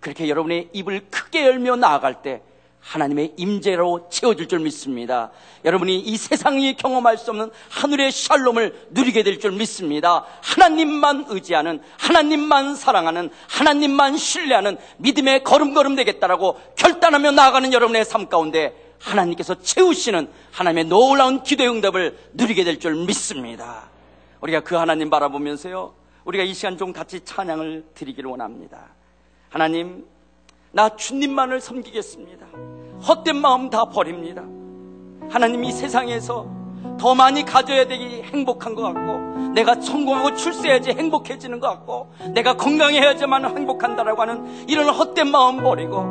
그렇게 0.01 0.29
여러분의 0.29 0.69
입을 0.73 1.07
크게 1.11 1.45
열며 1.45 1.77
나아갈 1.77 2.23
때 2.23 2.43
하나님의 2.81 3.35
임재로 3.37 4.09
채워질 4.09 4.49
줄 4.49 4.61
믿습니다. 4.61 5.31
여러분이 5.65 5.99
이 5.99 6.17
세상이 6.17 6.77
경험할 6.77 7.19
수 7.19 7.31
없는 7.33 7.51
하늘의 7.69 8.13
샬롬을 8.13 8.89
누리게 8.91 9.25
될 9.25 9.41
줄 9.41 9.53
믿습니다. 9.53 10.25
하나님만 10.43 11.27
의지하는, 11.29 11.83
하나님만 11.99 12.77
사랑하는, 12.77 13.31
하나님만 13.49 14.17
신뢰하는 14.17 14.79
믿음의 14.99 15.45
걸음걸음 15.45 15.97
되겠다라고 15.97 16.59
결단하며 16.77 17.33
나아가는 17.33 17.73
여러분의 17.73 18.05
삶 18.05 18.29
가운데 18.29 18.75
하나님께서 19.01 19.61
채우시는 19.61 20.29
하나님의 20.53 20.85
놀라운 20.85 21.43
기도의 21.43 21.69
응답을 21.71 22.19
누리게 22.35 22.65
될 22.65 22.79
줄 22.79 22.95
믿습니다. 23.07 23.91
우리가 24.41 24.61
그 24.61 24.77
하나님 24.77 25.11
바라보면서요, 25.11 25.95
우리가 26.25 26.45
이 26.45 26.55
시간 26.55 26.79
좀 26.79 26.93
같이 26.93 27.21
찬양을 27.25 27.87
드리기를 27.95 28.31
원합니다. 28.31 28.98
하나님, 29.51 30.05
나 30.73 30.89
주님만을 30.91 31.61
섬기겠습니다. 31.61 32.47
헛된 33.07 33.37
마음 33.37 33.71
다 33.71 33.87
버립니다. 33.87 34.43
하나님 35.31 35.65
이 35.65 35.73
세상에서 35.73 36.47
더 36.99 37.15
많이 37.15 37.45
가져야 37.45 37.87
되기 37.87 38.23
행복한 38.23 38.75
것 38.75 38.83
같고 38.83 39.53
내가 39.53 39.81
성공하고 39.81 40.35
출세해야지 40.35 40.91
행복해지는 40.91 41.61
것 41.61 41.69
같고 41.69 42.13
내가 42.35 42.57
건강해야지만 42.57 43.45
행복한다라고 43.57 44.23
하는 44.23 44.69
이런 44.69 44.89
헛된 44.89 45.31
마음 45.31 45.63
버리고 45.63 46.05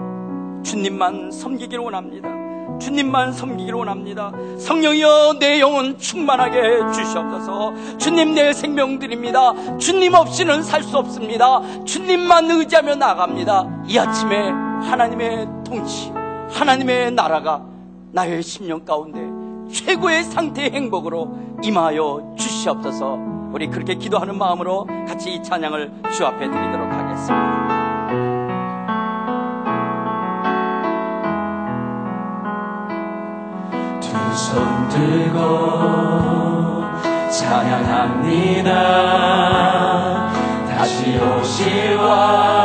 주님만 0.63 1.31
섬기기를 1.31 1.83
원합니다. 1.83 2.46
주님만 2.79 3.33
섬기기를 3.33 3.77
원합니다. 3.77 4.31
성령이여 4.59 5.37
내 5.39 5.59
영혼 5.59 5.97
충만하게 5.97 6.91
주시옵소서. 6.93 7.97
주님 7.97 8.35
내 8.35 8.53
생명 8.53 8.99
드립니다. 8.99 9.53
주님 9.77 10.13
없이는 10.13 10.63
살 10.63 10.83
수 10.83 10.97
없습니다. 10.97 11.61
주님만 11.83 12.49
의지하며 12.49 12.95
나갑니다. 12.95 13.67
이 13.87 13.97
아침에 13.97 14.49
하나님의 14.87 15.47
통치, 15.65 16.11
하나님의 16.51 17.11
나라가 17.11 17.61
나의 18.13 18.41
심령 18.41 18.85
가운데 18.85 19.19
최고의 19.73 20.23
상태의 20.23 20.71
행복으로 20.71 21.37
임하여 21.61 22.35
주시옵소서. 22.37 23.17
우리 23.51 23.67
그렇게 23.67 23.95
기도하는 23.95 24.37
마음으로 24.37 24.85
같이 25.07 25.33
이 25.33 25.43
찬양을 25.43 25.91
주 26.13 26.25
앞에 26.25 26.49
드리도록 26.49 26.91
하겠습니다. 26.93 27.76
손 34.35 34.89
들고 34.89 35.37
찬양합니다. 37.29 38.71
다시 40.69 41.17
오시와 41.17 42.56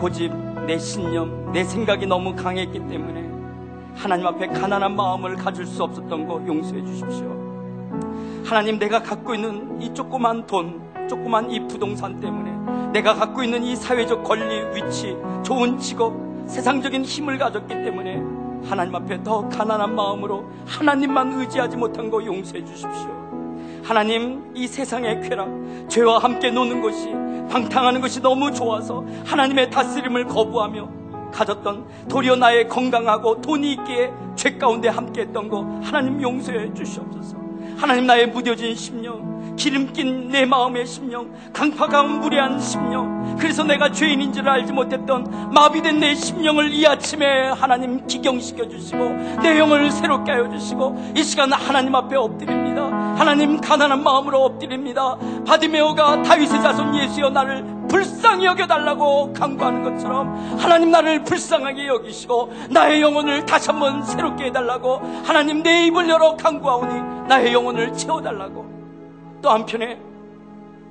고집, 0.00 0.32
내 0.66 0.78
신념, 0.78 1.52
내 1.52 1.62
생각이 1.62 2.06
너무 2.06 2.34
강했기 2.34 2.86
때문에 2.86 3.30
하나님 3.94 4.26
앞에 4.26 4.46
가난한 4.46 4.96
마음을 4.96 5.36
가질 5.36 5.66
수 5.66 5.82
없었던 5.82 6.26
거 6.26 6.42
용서해 6.46 6.82
주십시오. 6.86 7.28
하나님 8.46 8.78
내가 8.78 9.02
갖고 9.02 9.34
있는 9.34 9.80
이 9.82 9.92
조그만 9.92 10.46
돈, 10.46 10.80
조그만 11.06 11.50
이 11.50 11.66
부동산 11.68 12.18
때문에 12.18 12.92
내가 12.92 13.14
갖고 13.14 13.42
있는 13.42 13.62
이 13.62 13.76
사회적 13.76 14.24
권리, 14.24 14.74
위치, 14.74 15.14
좋은 15.42 15.78
직업, 15.78 16.14
세상적인 16.46 17.04
힘을 17.04 17.36
가졌기 17.36 17.68
때문에 17.68 18.22
하나님 18.64 18.94
앞에 18.94 19.22
더 19.22 19.46
가난한 19.50 19.94
마음으로 19.94 20.50
하나님만 20.66 21.38
의지하지 21.38 21.76
못한 21.76 22.10
거 22.10 22.24
용서해 22.24 22.64
주십시오. 22.64 23.19
하나님 23.90 24.52
이 24.54 24.68
세상의 24.68 25.20
쾌락, 25.22 25.48
죄와 25.88 26.18
함께 26.18 26.48
노는 26.48 26.80
것이 26.80 27.08
방탕하는 27.50 28.00
것이 28.00 28.22
너무 28.22 28.52
좋아서 28.52 29.04
하나님의 29.26 29.68
다스림을 29.68 30.26
거부하며 30.26 30.88
가졌던 31.32 32.06
도리어 32.08 32.36
나의 32.36 32.68
건강하고 32.68 33.40
돈이 33.40 33.72
있기에 33.72 34.12
죄 34.36 34.56
가운데 34.56 34.88
함께 34.88 35.22
했던 35.22 35.48
거 35.48 35.62
하나님 35.82 36.22
용서해 36.22 36.72
주시옵소서. 36.72 37.36
하나님 37.78 38.06
나의 38.06 38.28
무뎌진 38.28 38.76
심령, 38.76 39.56
기름 39.56 39.92
낀 39.92 40.28
내 40.28 40.46
마음의 40.46 40.86
심령, 40.86 41.34
강파가 41.52 42.04
무례한 42.04 42.60
심령, 42.60 43.36
그래서 43.40 43.64
내가 43.64 43.90
죄인인 43.90 44.32
줄 44.32 44.48
알지 44.48 44.72
못했던 44.72 45.50
마비된 45.52 45.98
내 45.98 46.14
심령을 46.14 46.72
이 46.72 46.86
아침에 46.86 47.48
하나님 47.48 48.06
기경시켜 48.06 48.68
주시고 48.68 48.98
내 49.42 49.58
영을 49.58 49.90
새롭게 49.90 50.30
하여 50.30 50.48
주시고 50.48 51.14
이 51.16 51.24
시간 51.24 51.52
하나님 51.52 51.92
앞에 51.96 52.14
엎드립니다. 52.14 52.99
하나님 53.20 53.60
가난한 53.60 54.02
마음으로 54.02 54.44
엎드립니다. 54.46 55.14
바디메오가 55.46 56.22
다윗의 56.22 56.62
자손 56.62 56.96
예수여 56.96 57.28
나를 57.28 57.62
불쌍히 57.86 58.46
여겨달라고 58.46 59.34
강구하는 59.34 59.82
것처럼 59.82 60.34
하나님 60.56 60.90
나를 60.90 61.22
불쌍하게 61.24 61.86
여기시고 61.86 62.50
나의 62.70 63.02
영혼을 63.02 63.44
다시 63.44 63.70
한번 63.70 64.02
새롭게 64.02 64.46
해달라고 64.46 65.02
하나님 65.22 65.62
내 65.62 65.84
입을 65.88 66.08
열어 66.08 66.34
강구하오니 66.34 67.28
나의 67.28 67.52
영혼을 67.52 67.92
채워달라고 67.92 68.64
또 69.42 69.50
한편에 69.50 70.00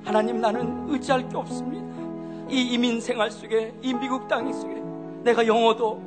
하나님 0.04 0.40
나는 0.40 0.84
의지할 0.88 1.28
게 1.28 1.36
없습니다. 1.36 1.84
이 2.48 2.62
이민 2.62 3.00
생활 3.00 3.32
속에 3.32 3.74
이 3.82 3.92
미국 3.92 4.28
땅 4.28 4.52
속에 4.52 4.80
내가 5.24 5.44
영어도 5.48 6.00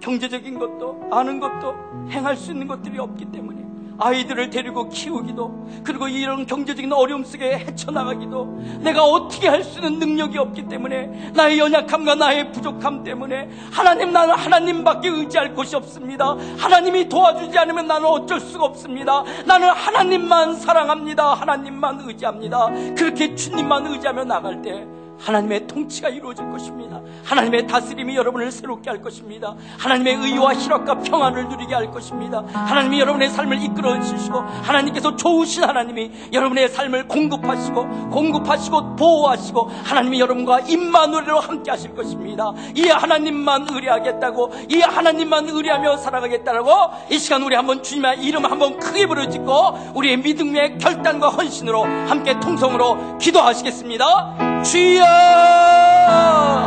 경제적인 0.00 0.58
것도 0.58 1.06
아는 1.12 1.38
것도 1.38 1.74
행할 2.08 2.34
수 2.34 2.52
있는 2.52 2.66
것들이 2.66 2.98
없기 2.98 3.26
때문에 3.26 3.65
아이들을 3.98 4.50
데리고 4.50 4.88
키우기도 4.88 5.82
그리고 5.84 6.08
이런 6.08 6.46
경제적인 6.46 6.92
어려움 6.92 7.24
속에 7.24 7.58
헤쳐나가기도 7.58 8.58
내가 8.80 9.04
어떻게 9.04 9.48
할 9.48 9.66
수 9.66 9.80
있는 9.80 9.98
능력이 9.98 10.38
없기 10.38 10.68
때문에 10.68 11.32
나의 11.34 11.58
연약함과 11.58 12.14
나의 12.14 12.52
부족함 12.52 13.02
때문에 13.02 13.48
하나님 13.72 14.12
나는 14.12 14.34
하나님밖에 14.34 15.08
의지할 15.08 15.54
곳이 15.54 15.74
없습니다. 15.74 16.36
하나님이 16.56 17.08
도와주지 17.08 17.58
않으면 17.58 17.86
나는 17.88 18.06
어쩔 18.06 18.38
수가 18.38 18.64
없습니다. 18.66 19.24
나는 19.44 19.68
하나님만 19.68 20.54
사랑합니다. 20.54 21.34
하나님만 21.34 22.02
의지합니다. 22.04 22.68
그렇게 22.96 23.34
주님만 23.34 23.86
의지하며 23.86 24.24
나갈 24.24 24.62
때 24.62 24.86
하나님의 25.18 25.66
통치가 25.66 26.08
이루어질 26.08 26.48
것입니다. 26.50 27.00
하나님의 27.24 27.66
다스림이 27.66 28.16
여러분을 28.16 28.50
새롭게 28.50 28.90
할 28.90 29.00
것입니다. 29.00 29.54
하나님의 29.78 30.14
의와 30.16 30.54
희락과 30.54 31.00
평안을 31.00 31.48
누리게 31.48 31.74
할 31.74 31.90
것입니다. 31.90 32.44
하나님이 32.52 33.00
여러분의 33.00 33.30
삶을 33.30 33.62
이끌어 33.62 34.00
주시고 34.00 34.38
하나님께서 34.38 35.16
좋으신 35.16 35.64
하나님이 35.64 36.10
여러분의 36.32 36.68
삶을 36.68 37.08
공급하시고 37.08 38.10
공급하시고 38.10 38.96
보호하시고 38.96 39.70
하나님이 39.84 40.20
여러분과 40.20 40.60
임마누엘로 40.60 41.40
함께 41.40 41.70
하실 41.70 41.94
것입니다. 41.94 42.52
이 42.74 42.88
하나님만 42.88 43.66
의뢰하겠다고 43.70 44.52
이 44.70 44.80
하나님만 44.80 45.48
의뢰하며 45.48 45.96
살아가겠다라고 45.98 46.70
이 47.10 47.18
시간 47.18 47.42
우리 47.42 47.56
한번 47.56 47.82
주님의 47.82 48.22
이름 48.22 48.44
한번 48.44 48.78
크게 48.78 49.06
부르짖고 49.06 49.92
우리의 49.94 50.18
믿음의 50.18 50.78
결단과 50.78 51.28
헌신으로 51.28 51.82
함께 51.82 52.38
통성으로 52.40 53.18
기도하시겠습니다. 53.18 54.55
주여. 54.66 55.04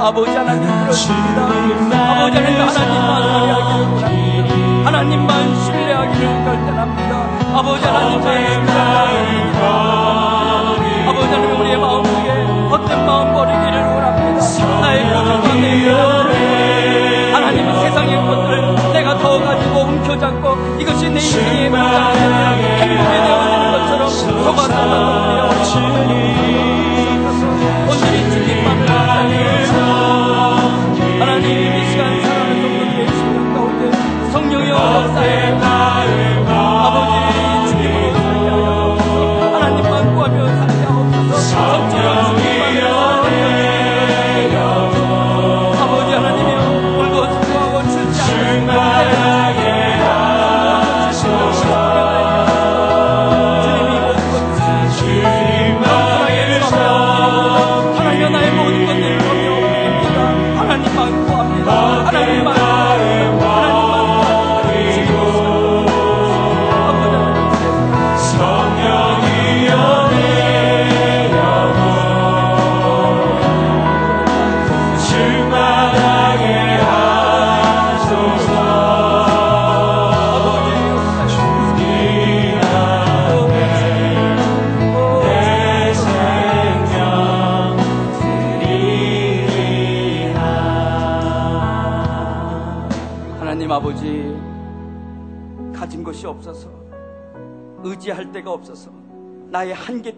아버지 0.01 0.31
하나님 0.31 0.63
그렇습니다. 0.83 1.43
아버지 1.43 2.37
하나님 2.37 2.61
하나님만 2.61 3.23
의뢰하기를 3.23 4.85
하나님만 4.85 5.55
신뢰하기를 5.65 6.45
결단합니다. 6.45 7.13
아버지 7.59 7.83
하나님만 7.85 8.23
신뢰하기를 8.23 9.59
아버지 11.09 11.33
하나님 11.33 11.59
우리의 11.59 11.77
마음속에 11.77 12.29
어떤 12.71 13.05
마음 13.05 13.33
버리기를 13.33 13.75
원합니다. 13.81 14.79
나의 14.81 15.03
고집과 15.03 15.53
내 15.55 15.59
미련을 15.59 17.35
하나님 17.35 17.75
세상의 17.81 18.15
것들 18.25 18.93
내가 18.93 19.17
더 19.17 19.39
가지고 19.43 19.81
움켜잡고 19.81 20.77
이것이 20.79 21.09
내 21.09 21.19
인생의 21.19 21.69
문제가 21.69 22.11
행복에 22.79 23.23
되어지는 23.25 23.71
것처럼 23.73 24.09
속아서 24.09 25.18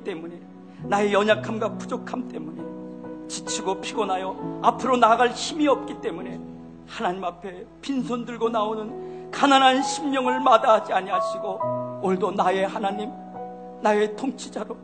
때문에 0.03 0.39
나의 0.83 1.13
연약함과 1.13 1.77
부족함 1.77 2.27
때문에 2.27 3.27
지치고 3.27 3.79
피곤하여 3.81 4.59
앞으로 4.63 4.97
나아갈 4.97 5.29
힘이 5.31 5.67
없기 5.67 6.01
때문에 6.01 6.39
하나님 6.87 7.23
앞에 7.23 7.65
빈손 7.81 8.25
들고 8.25 8.49
나오는 8.49 9.31
가난한 9.31 9.81
심령을 9.81 10.39
마다하지 10.41 10.91
아니하시고 10.91 11.99
오늘도 12.03 12.31
나의 12.31 12.67
하나님 12.67 13.11
나의 13.81 14.15
통치자로 14.15 14.75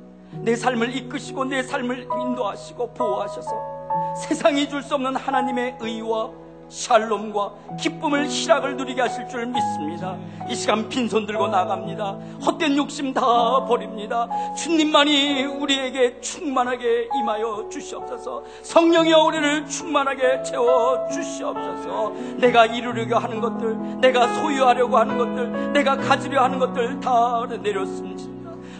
내 0.41 0.55
삶을 0.55 0.95
이끄시고 0.95 1.45
내 1.45 1.63
삶을 1.63 2.03
인도하시고 2.03 2.93
보호하셔서 2.93 3.78
세상이 4.15 4.70
줄 4.70 4.82
수 4.82 4.95
없는 4.95 5.15
하나님의 5.15 5.78
의와 5.82 6.32
샬롬과 6.70 7.78
기쁨을 7.80 8.28
희락을 8.28 8.78
누리게 8.78 9.01
하실 9.01 9.28
줄 9.28 9.45
믿습니다. 9.45 10.18
이 10.49 10.55
시간 10.55 10.88
빈손 10.89 11.26
들고 11.26 11.47
나갑니다. 11.47 12.18
헛된 12.45 12.76
욕심 12.78 13.13
다 13.13 13.22
버립니다. 13.65 14.28
주님만이 14.55 15.45
우리에게 15.45 16.20
충만하게 16.22 17.09
임하여 17.20 17.68
주시옵소서. 17.72 18.43
성령이여 18.63 19.24
우리를 19.24 19.65
충만하게 19.68 20.43
채워 20.43 21.07
주시옵소서. 21.09 22.13
내가 22.38 22.65
이루려고 22.65 23.18
하는 23.18 23.41
것들, 23.41 23.99
내가 24.01 24.28
소유하려고 24.36 24.97
하는 24.97 25.18
것들, 25.18 25.74
내가 25.74 25.97
가지려 25.97 26.43
하는 26.43 26.59
것들 26.59 26.99
다 26.99 27.45
내렸습니다. 27.61 28.37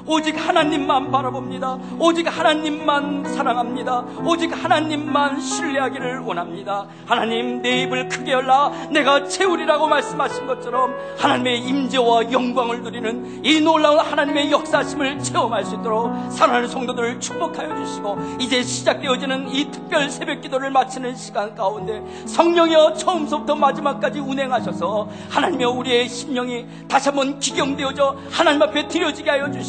오직 0.08 0.38
하나님만 0.38 1.12
바라봅니다. 1.12 1.78
오직 2.00 2.28
하나님만 2.28 3.26
사랑합니다. 3.26 4.06
오직 4.26 4.52
하나님만 4.52 5.42
신뢰하기를 5.42 6.20
원합니다. 6.20 6.88
하나님 7.06 7.62
내 7.62 7.84
입을 7.84 8.08
크게 8.08 8.32
열라 8.32 8.72
내가 8.90 9.28
채우리라고 9.28 9.88
말씀하신 9.88 10.48
것처럼 10.48 10.96
하나님의 11.18 11.60
임재와 11.60 12.32
영광을 12.32 12.82
누리는 12.84 13.44
이 13.44 13.60
놀라운 13.60 14.00
하나님의 14.00 14.50
역사심을 14.50 15.20
체험할 15.20 15.66
수 15.66 15.76
있도록 15.76 16.32
사랑하는 16.32 16.70
성도들을 16.70 17.20
축복하여 17.20 17.76
주시고 17.86 18.18
이제 18.40 18.64
시작되어지는 18.64 19.50
이 19.50 19.70
특별 19.72 20.10
새벽 20.10 20.42
기도를 20.42 20.72
마치는 20.72 21.16
시간 21.16 21.54
가운데 21.54 22.02
성령이여 22.26 22.94
처음부터 22.94 23.56
마지막까지 23.56 24.20
운행하셔서 24.20 25.10
하나님의 25.30 25.68
우리의 25.68 26.08
심령이 26.08 26.66
다시 26.88 27.10
한번 27.10 27.40
기경되어져 27.40 28.16
하나님 28.32 28.62
앞에 28.62 28.88
드려지게 28.88 29.30
하여 29.30 29.52
주 29.52 29.62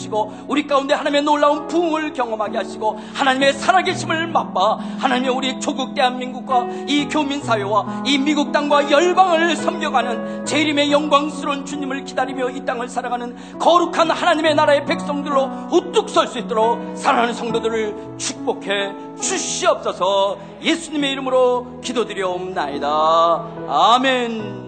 우리 0.47 0.67
가운데 0.67 0.95
하나님의 0.95 1.23
놀라운 1.23 1.67
부흥을 1.67 2.13
경험하게 2.13 2.59
하시고 2.59 2.99
하나님의 3.15 3.55
살아계심을 3.55 4.29
맛봐 4.29 4.79
하나님의 4.99 5.31
우리 5.31 5.61
조국 5.61 5.95
대한민국과 5.95 6.67
이 6.87 7.09
교민사회와 7.09 8.05
이 8.07 8.19
미국 8.19 8.53
땅과 8.53 8.91
열방을 8.91 9.57
섬겨가는 9.57 10.47
재림의 10.47 10.93
영광스러운 10.93 11.65
주님을 11.65 12.05
기다리며 12.05 12.51
이 12.51 12.65
땅을 12.65 12.89
살아가는 12.89 13.37
거룩한 13.59 14.11
하나님의 14.11 14.55
나라의 14.55 14.85
백성들로 14.87 15.69
우뚝 15.73 16.09
설 16.09 16.29
수 16.29 16.39
있도록 16.39 16.79
사랑하는 16.95 17.33
성도들을 17.33 18.17
축복해 18.19 18.93
주시옵소서 19.21 20.37
예수님의 20.63 21.13
이름으로 21.13 21.81
기도드려옵나이다. 21.83 22.89
아멘. 23.69 24.59